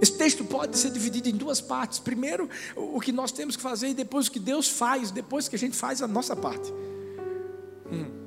Esse 0.00 0.12
texto 0.16 0.44
pode 0.44 0.78
ser 0.78 0.90
dividido 0.90 1.28
em 1.28 1.36
duas 1.36 1.60
partes. 1.60 1.98
Primeiro, 1.98 2.48
o 2.74 2.98
que 3.00 3.12
nós 3.12 3.30
temos 3.30 3.54
que 3.54 3.62
fazer, 3.62 3.88
e 3.88 3.94
depois 3.94 4.28
o 4.28 4.30
que 4.30 4.38
Deus 4.38 4.68
faz, 4.68 5.10
depois 5.10 5.46
que 5.46 5.56
a 5.56 5.58
gente 5.58 5.76
faz 5.76 6.00
a 6.00 6.08
nossa 6.08 6.34
parte. 6.34 6.72
Hum. 7.92 8.20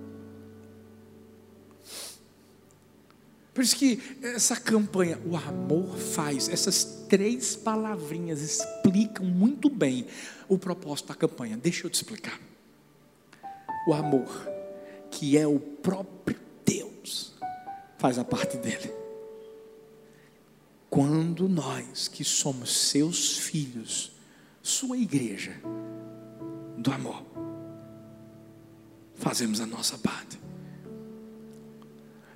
Por 3.53 3.63
isso 3.63 3.75
que 3.75 4.01
essa 4.21 4.55
campanha, 4.55 5.19
o 5.25 5.35
amor 5.35 5.97
faz, 5.97 6.49
essas 6.49 7.05
três 7.07 7.55
palavrinhas 7.55 8.41
explicam 8.41 9.25
muito 9.25 9.69
bem 9.69 10.07
o 10.47 10.57
propósito 10.57 11.07
da 11.07 11.15
campanha. 11.15 11.57
Deixa 11.57 11.85
eu 11.85 11.89
te 11.89 11.95
explicar. 11.95 12.39
O 13.87 13.93
amor, 13.93 14.47
que 15.11 15.37
é 15.37 15.47
o 15.47 15.59
próprio 15.59 16.39
Deus, 16.65 17.33
faz 17.97 18.17
a 18.17 18.23
parte 18.23 18.57
dele 18.57 19.02
quando 20.93 21.49
nós, 21.49 22.07
que 22.07 22.23
somos 22.23 22.71
seus 22.89 23.35
filhos, 23.35 24.11
sua 24.61 24.95
igreja 24.95 25.59
do 26.77 26.91
amor, 26.91 27.25
fazemos 29.15 29.59
a 29.59 29.65
nossa 29.65 29.97
parte. 29.97 30.37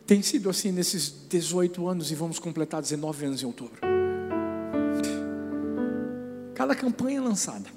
Tem 0.07 0.23
sido 0.23 0.49
assim 0.49 0.71
nesses 0.71 1.27
18 1.29 1.87
anos 1.87 2.09
e 2.09 2.15
vamos 2.15 2.39
completar 2.39 2.81
19 2.81 3.27
anos 3.27 3.43
em 3.43 3.45
outubro. 3.45 3.79
Cada 6.55 6.73
campanha 6.73 7.21
lançada, 7.21 7.69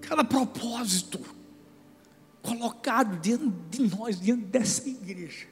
cada 0.00 0.24
propósito 0.24 1.20
colocado 2.40 3.20
diante 3.20 3.54
de 3.68 3.94
nós, 3.94 4.18
diante 4.18 4.46
dessa 4.46 4.88
igreja 4.88 5.46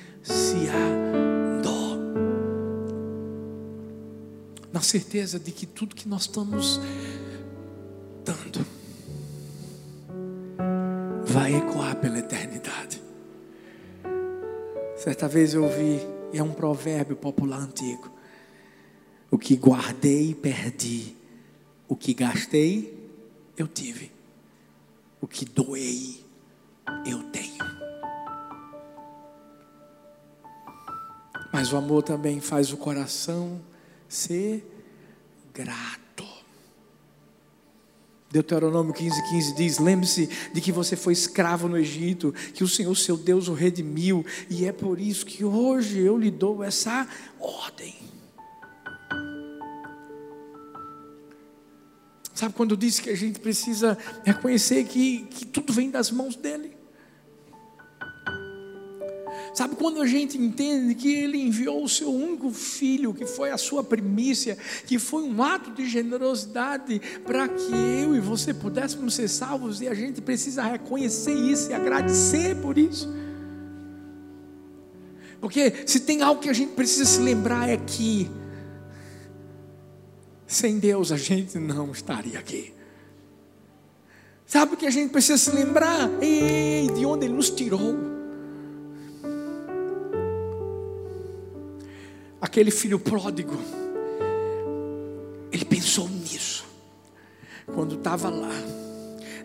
na 4.73 4.81
certeza 4.81 5.39
de 5.39 5.53
que 5.53 5.67
tudo 5.67 5.95
que 5.95 6.09
nós 6.09 6.23
estamos 6.23 6.81
dando 8.25 8.67
vai 11.25 11.55
ecoar 11.55 11.97
pela 11.97 12.19
eternidade. 12.19 12.48
Certa 15.09 15.27
vez 15.27 15.55
eu 15.55 15.65
ouvi, 15.65 16.07
é 16.35 16.43
um 16.43 16.53
provérbio 16.53 17.17
popular 17.17 17.61
antigo: 17.61 18.13
O 19.31 19.39
que 19.39 19.57
guardei, 19.57 20.35
perdi. 20.35 21.17
O 21.89 21.97
que 21.97 22.13
gastei, 22.13 23.11
eu 23.57 23.67
tive. 23.67 24.13
O 25.19 25.27
que 25.27 25.47
doei, 25.47 26.23
eu 27.07 27.23
tenho. 27.31 27.65
Mas 31.55 31.73
o 31.73 31.79
amor 31.79 32.03
também 32.03 32.39
faz 32.39 32.71
o 32.71 32.77
coração 32.77 33.63
ser 34.07 34.63
grato. 35.55 36.08
Deuteronômio 38.31 38.93
15, 38.93 39.29
15 39.31 39.55
diz: 39.55 39.79
Lembre-se 39.79 40.29
de 40.53 40.61
que 40.61 40.71
você 40.71 40.97
foi 40.97 41.13
escravo 41.13 41.69
no 41.69 41.79
Egito, 41.79 42.35
que 42.53 42.63
o 42.63 42.69
Senhor, 42.69 42.95
seu 42.95 43.17
Deus, 43.17 43.49
o 43.49 43.55
redimiu, 43.55 44.25
e 44.51 44.67
é 44.67 44.73
por 44.73 45.01
isso 45.01 45.25
que 45.25 45.45
hoje 45.45 45.99
eu 45.99 46.17
lhe 46.17 46.31
dou 46.31 46.63
essa 46.63 47.09
ordem. 47.41 47.95
Sabe 52.35 52.55
quando 52.55 52.77
disse 52.77 53.03
que 53.03 53.11
a 53.11 53.17
gente 53.17 53.41
precisa 53.41 53.99
reconhecer 54.25 54.85
que, 54.85 55.25
que 55.25 55.45
tudo 55.45 55.73
vem 55.73 55.91
das 55.91 56.11
mãos 56.13 56.37
dele? 56.37 56.78
Sabe 59.59 59.75
quando 59.75 60.01
a 60.01 60.07
gente 60.07 60.39
entende 60.39 60.95
que 60.95 61.13
Ele 61.13 61.37
enviou 61.37 61.83
o 61.83 61.89
seu 61.89 62.15
único 62.15 62.49
filho, 62.53 63.13
que 63.13 63.27
foi 63.27 63.51
a 63.51 63.59
sua 63.59 63.83
primícia, 63.83 64.57
que 64.87 65.01
foi 65.01 65.25
um 65.25 65.43
ato 65.43 65.73
de 65.73 65.85
generosidade 65.89 67.03
para 67.27 67.49
que 67.49 67.73
eu 67.75 68.15
e 68.15 68.21
você 68.21 68.55
pudéssemos 68.55 69.15
ser 69.15 69.27
salvos, 69.27 69.81
e 69.81 69.89
a 69.89 69.95
gente 69.95 70.21
precisa 70.21 70.63
reconhecer 70.63 71.35
isso 71.35 71.73
e 71.73 71.75
agradecer 71.75 72.55
por 72.59 72.79
isso. 72.79 73.13
Porque 75.41 75.83
se 75.87 75.99
tem 75.99 76.23
algo 76.23 76.41
que 76.41 76.51
a 76.51 76.53
gente 76.53 76.75
precisa 76.75 77.05
se 77.05 77.21
lembrar 77.21 77.69
é 77.69 77.79
que 77.79 78.31
sem 80.47 80.79
Deus 80.79 81.11
a 81.11 81.17
gente 81.17 81.59
não 81.59 81.91
estaria 81.91 82.39
aqui. 82.39 82.73
Sabe 84.47 84.75
o 84.75 84.77
que 84.77 84.87
a 84.87 84.91
gente 84.91 85.11
precisa 85.11 85.37
se 85.37 85.51
lembrar? 85.51 86.09
Ei, 86.23 86.89
de 86.95 87.05
onde 87.05 87.27
Ele 87.27 87.35
nos 87.35 87.51
tirou. 87.51 88.08
Aquele 92.41 92.71
filho 92.71 92.99
pródigo, 92.99 93.57
ele 95.51 95.65
pensou 95.65 96.09
nisso, 96.09 96.65
quando 97.75 97.97
estava 97.97 98.29
lá, 98.29 98.53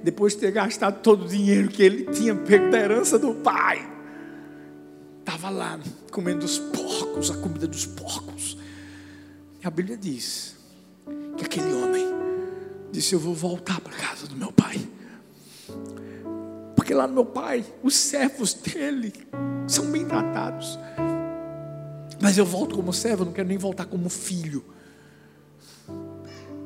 depois 0.04 0.34
de 0.34 0.40
ter 0.40 0.52
gastado 0.52 1.02
todo 1.02 1.26
o 1.26 1.28
dinheiro 1.28 1.70
que 1.70 1.82
ele 1.82 2.06
tinha 2.12 2.36
pego 2.36 2.70
da 2.70 2.80
herança 2.80 3.18
do 3.18 3.34
pai, 3.36 3.90
estava 5.20 5.50
lá 5.50 5.80
comendo 6.12 6.46
os 6.46 6.60
porcos, 6.60 7.32
a 7.32 7.38
comida 7.38 7.68
dos 7.68 7.86
porcos. 7.86 8.58
E 9.64 9.68
a 9.68 9.72
Bíblia 9.72 9.98
diz 9.98 10.56
que 11.38 11.46
aquele 11.46 11.74
homem 11.74 12.06
disse: 12.92 13.14
Eu 13.14 13.20
vou 13.20 13.34
voltar 13.34 13.80
para 13.80 13.94
casa 13.94 14.28
do 14.28 14.36
meu 14.36 14.52
pai. 14.52 14.80
Porque 16.76 16.94
lá 16.94 17.08
no 17.08 17.14
meu 17.14 17.26
pai, 17.26 17.66
os 17.82 17.96
servos 17.96 18.54
dele 18.54 19.14
são 19.68 19.86
bem 19.86 20.06
tratados. 20.06 20.78
Mas 22.24 22.38
eu 22.38 22.46
volto 22.46 22.78
como 22.78 22.94
servo, 22.94 23.26
não 23.26 23.34
quero 23.34 23.50
nem 23.50 23.58
voltar 23.58 23.86
como 23.86 24.08
filho. 24.08 24.64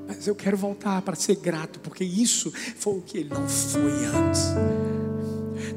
Mas 0.07 0.27
eu 0.27 0.35
quero 0.35 0.55
voltar 0.55 1.01
para 1.01 1.15
ser 1.15 1.37
grato, 1.37 1.79
porque 1.79 2.03
isso 2.03 2.51
foi 2.51 2.93
o 2.93 3.01
que 3.01 3.17
ele 3.17 3.29
não 3.29 3.49
foi 3.49 4.05
antes. 4.05 4.51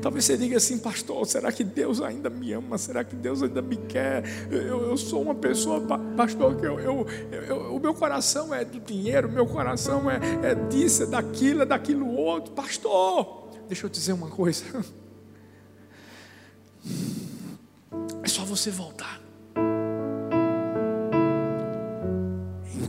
Talvez 0.02 0.26
você 0.26 0.36
diga 0.36 0.58
assim, 0.58 0.78
pastor, 0.78 1.26
será 1.26 1.50
que 1.50 1.64
Deus 1.64 2.02
ainda 2.02 2.28
me 2.28 2.52
ama? 2.52 2.76
Será 2.76 3.02
que 3.02 3.16
Deus 3.16 3.42
ainda 3.42 3.62
me 3.62 3.78
quer? 3.78 4.22
Eu, 4.50 4.90
eu 4.90 4.96
sou 4.98 5.22
uma 5.22 5.34
pessoa, 5.34 5.80
pastor, 6.14 6.56
que 6.56 6.66
eu, 6.66 6.78
eu, 6.78 7.06
eu, 7.32 7.74
o 7.74 7.80
meu 7.80 7.94
coração 7.94 8.54
é 8.54 8.66
do 8.66 8.80
dinheiro, 8.80 9.28
o 9.28 9.32
meu 9.32 9.46
coração 9.46 10.10
é, 10.10 10.20
é 10.42 10.54
disso, 10.68 11.04
é 11.04 11.06
daquilo, 11.06 11.62
é 11.62 11.66
daquilo 11.66 12.06
outro. 12.14 12.52
Pastor, 12.52 13.48
deixa 13.66 13.86
eu 13.86 13.90
dizer 13.90 14.12
uma 14.12 14.28
coisa. 14.28 14.62
É 18.22 18.28
só 18.28 18.44
você 18.44 18.70
voltar. 18.70 19.20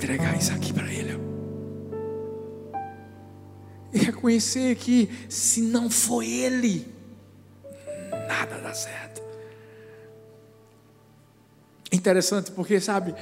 Entregar 0.02 0.36
isso 0.36 0.52
aqui 0.52 0.74
para 0.74 0.92
Ele. 0.92 1.20
E 3.94 4.00
reconhecer 4.00 4.76
que 4.76 5.10
se 5.30 5.62
não 5.62 5.90
foi 5.90 6.28
Ele, 6.28 6.88
nada 8.28 8.58
dá 8.58 8.74
certo. 8.74 9.22
Interessante 11.92 12.52
porque, 12.52 12.80
sabe, 12.80 13.14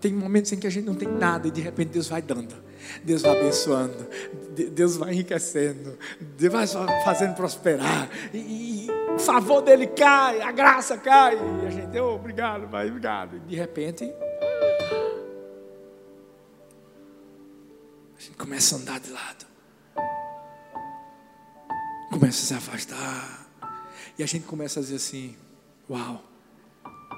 tem 0.00 0.12
momentos 0.12 0.52
em 0.52 0.58
que 0.58 0.66
a 0.66 0.70
gente 0.70 0.84
não 0.84 0.96
tem 0.96 1.08
nada 1.08 1.46
e 1.48 1.50
de 1.50 1.60
repente 1.60 1.90
Deus 1.90 2.08
vai 2.08 2.20
dando, 2.20 2.54
Deus 3.04 3.22
vai 3.22 3.38
abençoando, 3.38 4.08
Deus 4.72 4.96
vai 4.96 5.12
enriquecendo, 5.12 5.96
Deus 6.36 6.52
vai 6.52 6.66
fazendo 7.04 7.34
prosperar, 7.34 8.10
e, 8.34 8.88
o 9.14 9.18
favor 9.18 9.62
dele 9.62 9.86
cai, 9.86 10.42
a 10.42 10.50
graça 10.50 10.98
cai, 10.98 11.36
e 11.36 11.66
a 11.66 11.70
gente, 11.70 11.96
oh, 12.00 12.16
obrigado, 12.16 12.66
vai, 12.66 12.88
obrigado, 12.88 13.36
e 13.36 13.40
de 13.40 13.54
repente 13.54 14.12
começa 18.36 18.76
a 18.76 18.78
andar 18.78 19.00
de 19.00 19.10
lado. 19.10 19.46
Começa 22.10 22.42
a 22.42 22.46
se 22.46 22.54
afastar. 22.54 23.46
E 24.18 24.22
a 24.22 24.26
gente 24.26 24.46
começa 24.46 24.80
a 24.80 24.82
dizer 24.82 24.96
assim: 24.96 25.36
Uau, 25.88 26.22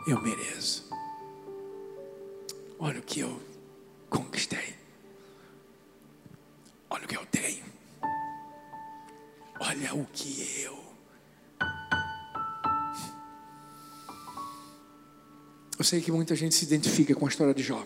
eu 0.06 0.20
mereço. 0.20 0.88
Olha 2.78 2.98
o 2.98 3.02
que 3.02 3.20
eu 3.20 3.40
conquistei. 4.08 4.74
Olha 6.90 7.04
o 7.04 7.08
que 7.08 7.16
eu 7.16 7.26
tenho. 7.26 7.64
Olha 9.60 9.94
o 9.94 10.06
que 10.06 10.62
eu. 10.62 10.86
Eu 15.78 15.84
sei 15.84 16.00
que 16.00 16.10
muita 16.10 16.34
gente 16.34 16.54
se 16.54 16.64
identifica 16.64 17.14
com 17.14 17.26
a 17.26 17.28
história 17.28 17.52
de 17.52 17.62
Jó. 17.62 17.84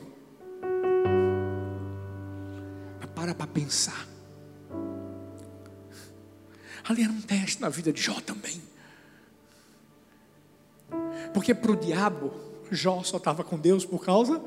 Para 3.21 3.35
para 3.35 3.47
pensar. 3.47 4.09
Ali 6.89 7.03
era 7.03 7.12
um 7.12 7.21
teste 7.21 7.61
na 7.61 7.68
vida 7.68 7.93
de 7.93 8.01
Jó 8.01 8.18
também. 8.18 8.62
Porque 11.35 11.55
para 11.55 11.71
o 11.71 11.77
diabo, 11.77 12.33
Jó 12.71 13.03
só 13.03 13.18
estava 13.18 13.45
com 13.45 13.59
Deus 13.59 13.85
por 13.85 14.03
causa 14.03 14.43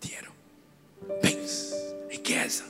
dinheiro, 0.00 0.32
bens, 1.20 1.72
riqueza. 2.08 2.64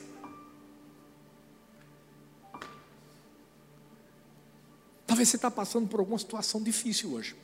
Talvez 5.05 5.29
você 5.29 5.35
está 5.35 5.51
passando 5.51 5.87
por 5.87 5.99
alguma 5.99 6.17
situação 6.17 6.63
difícil 6.63 7.13
hoje. 7.13 7.35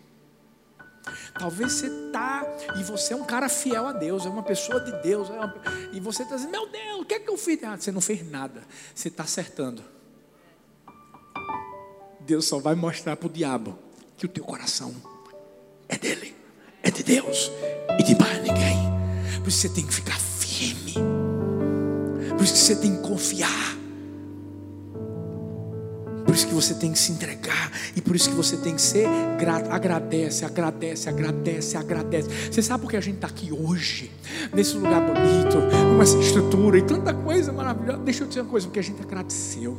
Talvez 1.38 1.74
você 1.74 1.88
está, 1.88 2.46
e 2.78 2.84
você 2.84 3.14
é 3.14 3.16
um 3.16 3.24
cara 3.24 3.48
fiel 3.48 3.88
a 3.88 3.94
Deus, 3.94 4.26
é 4.26 4.30
uma 4.30 4.44
pessoa 4.44 4.80
de 4.80 4.92
Deus, 5.04 5.30
é 5.30 5.34
uma, 5.34 5.56
e 5.92 6.00
você 6.00 6.24
está 6.24 6.36
dizendo, 6.36 6.52
meu 6.52 6.68
Deus, 6.68 7.02
o 7.02 7.06
que 7.06 7.14
é 7.14 7.20
que 7.20 7.30
eu 7.30 7.38
fiz? 7.38 7.64
Ah, 7.64 7.78
você 7.78 7.92
não 7.92 8.02
fez 8.02 8.30
nada, 8.30 8.62
você 8.94 9.08
está 9.08 9.24
acertando. 9.24 9.84
Deus 12.22 12.46
só 12.46 12.60
vai 12.60 12.76
mostrar 12.76 13.16
para 13.16 13.28
o 13.28 13.30
diabo 13.30 13.78
que 14.18 14.26
o 14.26 14.30
teu 14.30 14.44
coração 14.44 14.94
é 15.88 15.98
dele, 15.98 16.36
é 16.84 16.92
de 16.92 17.04
Deus 17.04 17.52
e 17.98 18.04
de 18.04 18.16
mais 18.20 18.42
ninguém. 18.42 18.78
Por 19.40 19.50
isso 19.50 19.60
você 19.60 19.70
tem 19.70 19.86
que 19.86 19.94
ficar 19.94 20.20
firme, 20.20 20.94
por 22.38 22.44
isso 22.44 22.56
você 22.56 22.76
tem 22.76 22.96
que 22.96 23.08
confiar. 23.08 23.69
Por 26.30 26.36
isso 26.36 26.48
que 26.48 26.54
você 26.54 26.76
tem 26.76 26.92
que 26.92 27.00
se 27.00 27.12
entregar 27.12 27.72
e 27.96 28.02
por 28.02 28.16
isso 28.16 28.30
que 28.30 28.36
você 28.36 28.56
tem 28.56 28.76
que 28.76 28.82
ser 28.84 29.08
grato. 29.40 29.72
Agradece, 29.72 30.46
agradece, 30.46 31.10
agradece, 31.10 31.76
agradece. 31.76 32.30
Você 32.52 32.62
sabe 32.62 32.84
por 32.84 32.92
que 32.92 32.98
a 32.98 33.02
gente 33.02 33.16
está 33.16 33.26
aqui 33.26 33.52
hoje, 33.52 34.12
nesse 34.54 34.78
lugar 34.78 35.02
bonito, 35.02 35.58
com 35.96 36.00
essa 36.00 36.20
estrutura 36.20 36.78
e 36.78 36.84
tanta 36.84 37.16
coisa 37.16 37.52
maravilhosa? 37.52 38.04
Deixa 38.04 38.24
eu 38.24 38.28
dizer 38.28 38.42
uma 38.42 38.50
coisa, 38.52 38.68
porque 38.68 38.78
a 38.78 38.84
gente 38.84 39.02
agradeceu 39.02 39.76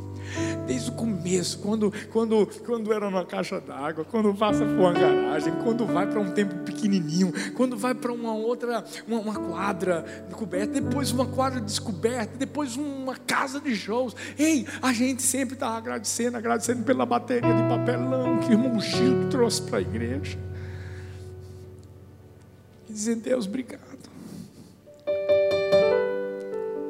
desde 0.67 0.89
o 0.89 0.93
começo, 0.93 1.59
quando, 1.59 1.91
quando, 2.11 2.47
quando 2.65 2.93
era 2.93 3.09
numa 3.09 3.25
caixa 3.25 3.59
d'água, 3.59 4.05
quando 4.05 4.33
passa 4.33 4.59
por 4.59 4.79
uma 4.79 4.93
garagem, 4.93 5.53
quando 5.63 5.85
vai 5.85 6.07
para 6.07 6.19
um 6.19 6.31
tempo 6.31 6.55
pequenininho, 6.59 7.33
quando 7.55 7.77
vai 7.77 7.93
para 7.93 8.11
uma 8.11 8.33
outra, 8.33 8.83
uma, 9.07 9.19
uma, 9.19 9.35
quadra 9.35 10.05
coberta, 10.31 10.79
depois 10.79 11.11
uma 11.11 11.25
quadra 11.25 11.59
descoberta, 11.59 12.37
depois 12.37 12.77
uma 12.77 13.15
casa 13.15 13.59
de 13.59 13.75
shows. 13.75 14.15
Ei, 14.37 14.65
a 14.81 14.93
gente 14.93 15.21
sempre 15.21 15.55
está 15.55 15.75
agradecendo, 15.75 16.37
agradecendo 16.41 16.83
pela 16.83 17.05
bateria 17.05 17.53
de 17.53 17.63
papelão 17.69 18.39
que 18.39 18.49
o 18.49 18.51
irmão 18.51 18.79
Gil 18.79 19.29
trouxe 19.29 19.61
para 19.61 19.77
a 19.77 19.81
igreja. 19.81 20.37
E 22.89 22.93
dizendo, 22.93 23.21
Deus, 23.21 23.45
obrigado. 23.45 23.81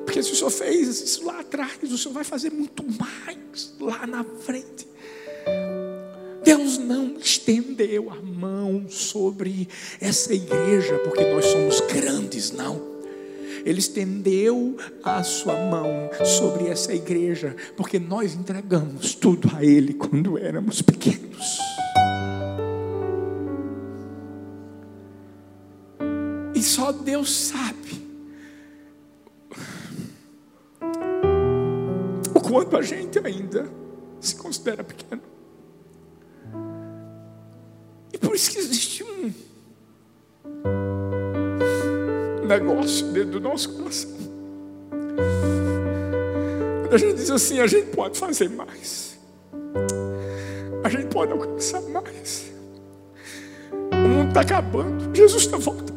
Porque 0.05 0.23
se 0.23 0.31
o 0.31 0.35
Senhor 0.35 0.49
fez 0.49 1.01
isso 1.01 1.25
lá 1.25 1.39
atrás, 1.39 1.83
o 1.83 1.97
Senhor 1.97 2.13
vai 2.13 2.23
fazer 2.23 2.51
muito 2.51 2.83
mais 2.83 3.73
lá 3.79 4.07
na 4.07 4.23
frente. 4.23 4.87
Deus 6.43 6.77
não 6.77 7.17
estendeu 7.17 8.09
a 8.09 8.15
mão 8.15 8.89
sobre 8.89 9.67
essa 9.99 10.33
igreja, 10.33 10.97
porque 10.99 11.23
nós 11.25 11.45
somos 11.45 11.79
grandes, 11.81 12.51
não. 12.51 12.90
Ele 13.65 13.79
estendeu 13.79 14.77
a 15.03 15.23
sua 15.23 15.53
mão 15.53 16.09
sobre 16.25 16.67
essa 16.67 16.93
igreja, 16.93 17.55
porque 17.75 17.99
nós 17.99 18.33
entregamos 18.33 19.15
tudo 19.15 19.49
a 19.55 19.63
Ele 19.63 19.93
quando 19.93 20.37
éramos 20.37 20.81
pequenos. 20.81 21.59
E 26.55 26.61
só 26.61 26.91
Deus 26.91 27.31
sabe 27.33 27.81
quanto 32.51 32.75
a 32.75 32.81
gente 32.81 33.17
ainda 33.19 33.67
se 34.19 34.35
considera 34.35 34.83
pequeno. 34.83 35.21
E 38.13 38.17
por 38.17 38.35
isso 38.35 38.51
que 38.51 38.57
existe 38.57 39.03
um 39.03 39.33
negócio 42.51 43.07
dentro 43.07 43.31
do 43.31 43.39
nosso 43.39 43.69
coração. 43.73 44.11
Quando 46.81 46.93
a 46.93 46.97
gente 46.97 47.15
diz 47.15 47.31
assim, 47.31 47.59
a 47.59 47.67
gente 47.67 47.87
pode 47.95 48.17
fazer 48.19 48.49
mais. 48.49 49.17
A 50.83 50.89
gente 50.89 51.05
pode 51.07 51.31
alcançar 51.31 51.81
mais. 51.83 52.51
está 54.27 54.41
acabando, 54.41 55.15
Jesus 55.15 55.43
está 55.43 55.57
voltando. 55.57 55.91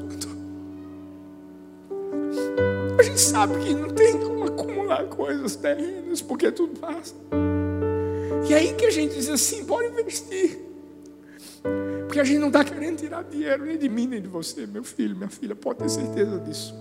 A 2.99 3.03
gente 3.03 3.21
sabe 3.21 3.59
que 3.59 3.75
não 3.75 3.91
tem 3.91 4.19
como 4.19 4.45
acumular 4.45 5.05
coisas 5.07 5.57
terrenas, 5.57 6.23
porque 6.23 6.53
tudo 6.53 6.79
passa. 6.79 7.15
E 8.49 8.55
aí 8.55 8.73
que 8.75 8.87
a 8.87 8.91
gente 8.91 9.15
diz 9.15 9.29
assim: 9.29 9.65
pode 9.65 9.89
investir. 9.89 10.64
Porque 12.15 12.21
a 12.21 12.25
gente 12.25 12.39
não 12.39 12.47
está 12.47 12.63
querendo 12.63 12.99
tirar 12.99 13.25
dinheiro 13.25 13.67
nem 13.67 13.77
de 13.77 13.89
mim, 13.89 14.07
nem 14.07 14.23
de 14.23 14.29
você, 14.29 14.69
meu 14.69 14.85
filho, 14.85 15.17
minha 15.17 15.29
filha, 15.29 15.53
pode 15.53 15.81
ter 15.81 15.89
certeza 15.89 16.39
disso. 16.39 16.73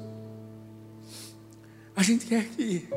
A 1.95 2.03
gente 2.03 2.27
quer 2.27 2.45
que, 2.49 2.88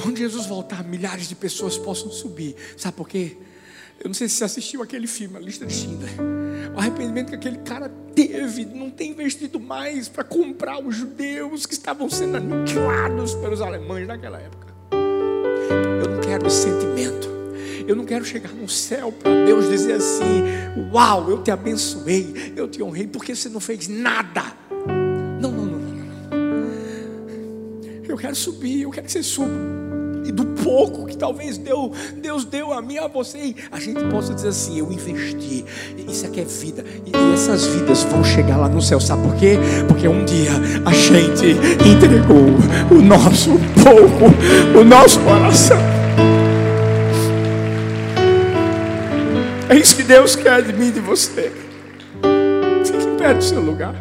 quando 0.00 0.16
Jesus 0.16 0.46
voltar, 0.46 0.84
milhares 0.84 1.28
de 1.28 1.34
pessoas 1.34 1.76
possam 1.76 2.08
subir. 2.08 2.54
Sabe 2.76 2.96
por 2.96 3.08
quê? 3.08 3.36
Eu 3.98 4.06
não 4.06 4.14
sei 4.14 4.28
se 4.28 4.36
você 4.36 4.44
assistiu 4.44 4.80
aquele 4.80 5.08
filme, 5.08 5.38
A 5.38 5.40
Lista 5.40 5.66
de 5.66 5.72
Schindler. 5.72 6.12
O 6.72 6.78
arrependimento 6.78 7.30
que 7.30 7.34
aquele 7.34 7.58
cara 7.58 7.88
teve, 8.14 8.64
não 8.64 8.88
tem 8.88 9.10
investido 9.10 9.58
mais 9.58 10.08
para 10.08 10.22
comprar 10.22 10.78
os 10.78 10.94
judeus 10.94 11.66
que 11.66 11.72
estavam 11.72 12.08
sendo 12.08 12.36
aniquilados 12.36 13.34
pelos 13.34 13.60
alemães 13.60 14.06
naquela 14.06 14.38
época. 14.38 14.72
Eu 14.92 16.10
não 16.10 16.20
quero 16.20 16.48
sentimento. 16.48 16.85
Eu 17.86 17.94
não 17.94 18.04
quero 18.04 18.24
chegar 18.24 18.52
no 18.52 18.68
céu 18.68 19.12
para 19.12 19.44
Deus 19.44 19.68
dizer 19.68 19.94
assim: 19.94 20.42
Uau, 20.92 21.30
eu 21.30 21.42
te 21.42 21.50
abençoei, 21.50 22.52
eu 22.56 22.68
te 22.68 22.82
honrei, 22.82 23.06
porque 23.06 23.34
você 23.34 23.48
não 23.48 23.60
fez 23.60 23.88
nada. 23.88 24.42
Não, 25.40 25.52
não, 25.52 25.66
não, 25.66 25.78
não. 25.78 26.06
Eu 28.08 28.16
quero 28.16 28.34
subir, 28.34 28.82
eu 28.82 28.90
quero 28.90 29.06
que 29.06 29.12
você 29.12 29.22
suba 29.22 29.76
e 30.26 30.32
do 30.32 30.44
pouco 30.44 31.06
que 31.06 31.16
talvez 31.16 31.56
Deus, 31.56 32.44
deu 32.44 32.72
a 32.72 32.82
mim, 32.82 32.98
a 32.98 33.06
você, 33.06 33.54
a 33.70 33.78
gente 33.78 34.04
possa 34.06 34.34
dizer 34.34 34.48
assim: 34.48 34.78
eu 34.78 34.90
investi, 34.90 35.64
isso 36.08 36.26
aqui 36.26 36.40
é 36.40 36.44
vida, 36.44 36.84
e 37.04 37.32
essas 37.32 37.66
vidas 37.66 38.02
vão 38.04 38.24
chegar 38.24 38.56
lá 38.56 38.68
no 38.68 38.82
céu, 38.82 38.98
sabe 38.98 39.22
por 39.22 39.36
quê? 39.36 39.56
Porque 39.86 40.08
um 40.08 40.24
dia 40.24 40.50
a 40.84 40.92
gente 40.92 41.56
entregou 41.88 42.46
o 42.90 43.00
nosso 43.00 43.50
pouco, 43.82 44.78
o 44.78 44.84
nosso 44.84 45.20
coração. 45.20 45.95
É 49.68 49.74
isso 49.74 49.96
que 49.96 50.04
Deus 50.04 50.36
quer 50.36 50.62
de 50.62 50.72
mim 50.72 50.88
e 50.88 50.92
de 50.92 51.00
você. 51.00 51.52
Fique 52.84 53.18
pé 53.18 53.34
do 53.34 53.42
seu 53.42 53.60
lugar. 53.60 53.94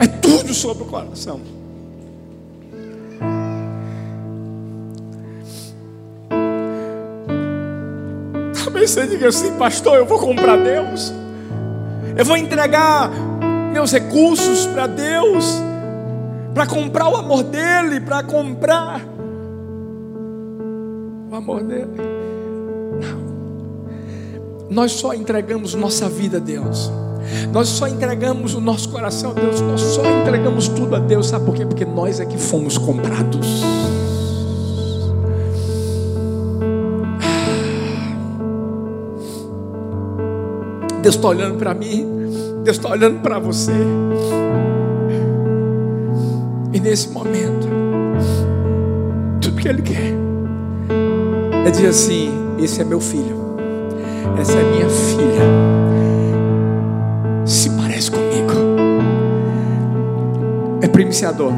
É 0.00 0.06
tudo 0.06 0.54
sobre 0.54 0.84
o 0.84 0.86
coração. 0.86 1.40
Talvez 8.64 8.90
você 8.90 9.06
diga 9.06 9.28
assim, 9.28 9.52
pastor, 9.58 9.98
eu 9.98 10.06
vou 10.06 10.18
comprar 10.18 10.56
Deus. 10.56 11.12
Eu 12.16 12.24
vou 12.24 12.36
entregar 12.36 13.10
meus 13.74 13.92
recursos 13.92 14.66
para 14.66 14.86
Deus. 14.86 15.44
Para 16.54 16.66
comprar 16.66 17.08
o 17.10 17.16
amor 17.16 17.42
dEle, 17.42 18.00
para 18.00 18.22
comprar 18.22 19.02
o 21.30 21.34
amor 21.34 21.62
dele. 21.62 21.90
Não. 23.00 23.28
Nós 24.70 24.92
só 24.92 25.14
entregamos 25.14 25.74
nossa 25.74 26.08
vida 26.08 26.38
a 26.38 26.40
Deus. 26.40 26.90
Nós 27.52 27.68
só 27.68 27.86
entregamos 27.86 28.54
o 28.54 28.60
nosso 28.60 28.88
coração 28.88 29.30
a 29.30 29.34
Deus. 29.34 29.60
Nós 29.60 29.80
só 29.80 30.02
entregamos 30.04 30.68
tudo 30.68 30.96
a 30.96 30.98
Deus. 30.98 31.28
Sabe 31.28 31.44
por 31.44 31.54
quê? 31.54 31.66
Porque 31.66 31.84
nós 31.84 32.20
é 32.20 32.26
que 32.26 32.38
fomos 32.38 32.78
comprados. 32.78 33.62
Deus 41.02 41.14
está 41.14 41.28
olhando 41.28 41.58
para 41.58 41.74
mim. 41.74 42.06
Deus 42.64 42.76
está 42.76 42.90
olhando 42.90 43.20
para 43.20 43.38
você. 43.38 43.72
E 46.72 46.80
nesse 46.80 47.08
momento, 47.08 47.66
tudo 49.40 49.56
que 49.56 49.68
Ele 49.68 49.82
quer 49.82 50.17
é 51.68 51.70
dizer 51.70 51.88
assim: 51.88 52.30
esse 52.58 52.80
é 52.80 52.84
meu 52.84 52.98
filho, 52.98 53.36
essa 54.40 54.52
é 54.52 54.64
minha 54.64 54.88
filha, 54.88 55.42
se 57.44 57.68
parece 57.70 58.10
comigo, 58.10 58.52
é 60.80 60.88
primiciador, 60.88 61.52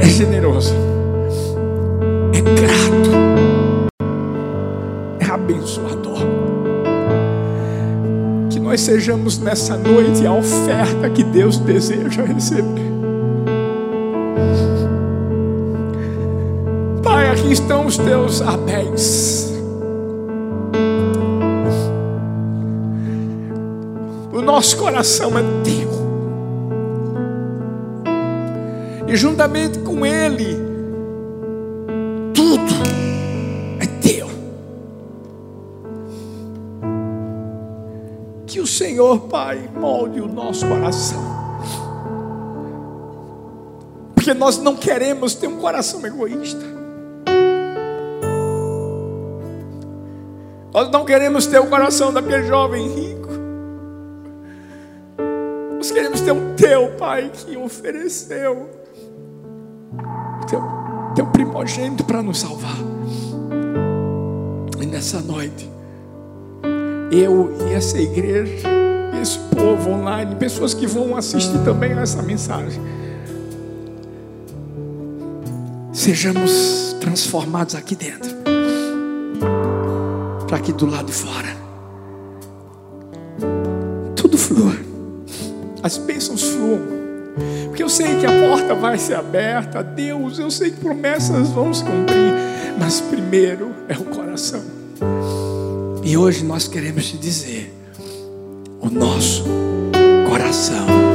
é 0.00 0.04
generoso, 0.06 0.74
é 2.32 2.40
grato, 2.40 3.10
é 5.18 5.26
abençoador. 5.26 6.18
Que 8.48 8.60
nós 8.60 8.80
sejamos 8.80 9.38
nessa 9.38 9.76
noite 9.76 10.24
a 10.24 10.32
oferta 10.32 11.10
que 11.10 11.24
Deus 11.24 11.58
deseja 11.58 12.22
receber. 12.22 12.97
Aqui 17.38 17.52
estão 17.52 17.86
os 17.86 17.96
teus 17.96 18.42
abéis. 18.42 19.52
O 24.32 24.40
nosso 24.42 24.76
coração 24.76 25.38
é 25.38 25.42
teu. 25.62 25.88
E 29.06 29.16
juntamente 29.16 29.78
com 29.78 30.04
Ele, 30.04 30.56
tudo 32.34 32.74
é 33.80 33.86
teu. 34.02 34.28
Que 38.46 38.60
o 38.60 38.66
Senhor, 38.66 39.20
Pai, 39.20 39.68
molde 39.78 40.20
o 40.20 40.28
nosso 40.28 40.66
coração. 40.66 41.38
Porque 44.14 44.34
nós 44.34 44.58
não 44.58 44.76
queremos 44.76 45.34
ter 45.34 45.46
um 45.46 45.56
coração 45.56 46.04
egoísta. 46.04 46.77
Nós 50.78 50.92
não 50.92 51.04
queremos 51.04 51.44
ter 51.44 51.58
o 51.58 51.66
coração 51.66 52.12
daquele 52.12 52.46
jovem 52.46 52.86
rico. 52.86 53.28
Nós 55.76 55.90
queremos 55.90 56.20
ter 56.20 56.30
um 56.30 56.54
teu 56.54 56.92
Pai 56.92 57.32
que 57.34 57.56
ofereceu 57.56 58.70
teu, 60.48 60.62
teu 61.16 61.26
primogênito 61.26 62.04
para 62.04 62.22
nos 62.22 62.38
salvar. 62.38 62.76
E 64.80 64.86
nessa 64.86 65.20
noite, 65.20 65.68
eu 67.10 67.52
e 67.60 67.74
essa 67.74 67.98
igreja, 67.98 68.68
esse 69.20 69.36
povo 69.56 69.90
online, 69.90 70.36
pessoas 70.36 70.74
que 70.74 70.86
vão 70.86 71.16
assistir 71.16 71.58
também 71.64 71.90
essa 71.98 72.22
mensagem, 72.22 72.80
sejamos 75.92 76.96
transformados 77.00 77.74
aqui 77.74 77.96
dentro 77.96 78.37
aqui 80.58 80.72
do 80.72 80.86
lado 80.86 81.06
de 81.06 81.12
fora. 81.12 81.56
Tudo 84.14 84.36
flua. 84.36 84.76
As 85.82 85.96
bênçãos 85.96 86.42
fluam. 86.42 86.98
Porque 87.66 87.82
eu 87.82 87.88
sei 87.88 88.16
que 88.16 88.26
a 88.26 88.48
porta 88.48 88.74
vai 88.74 88.98
ser 88.98 89.14
aberta, 89.14 89.82
Deus, 89.82 90.38
eu 90.38 90.50
sei 90.50 90.72
que 90.72 90.80
promessas 90.80 91.50
vão 91.50 91.72
se 91.72 91.84
cumprir, 91.84 92.34
mas 92.78 93.00
primeiro 93.00 93.72
é 93.88 93.94
o 93.94 94.04
coração. 94.04 94.62
E 96.02 96.16
hoje 96.16 96.44
nós 96.44 96.66
queremos 96.66 97.06
te 97.06 97.16
dizer: 97.16 97.72
o 98.80 98.90
nosso 98.90 99.44
coração 100.28 101.07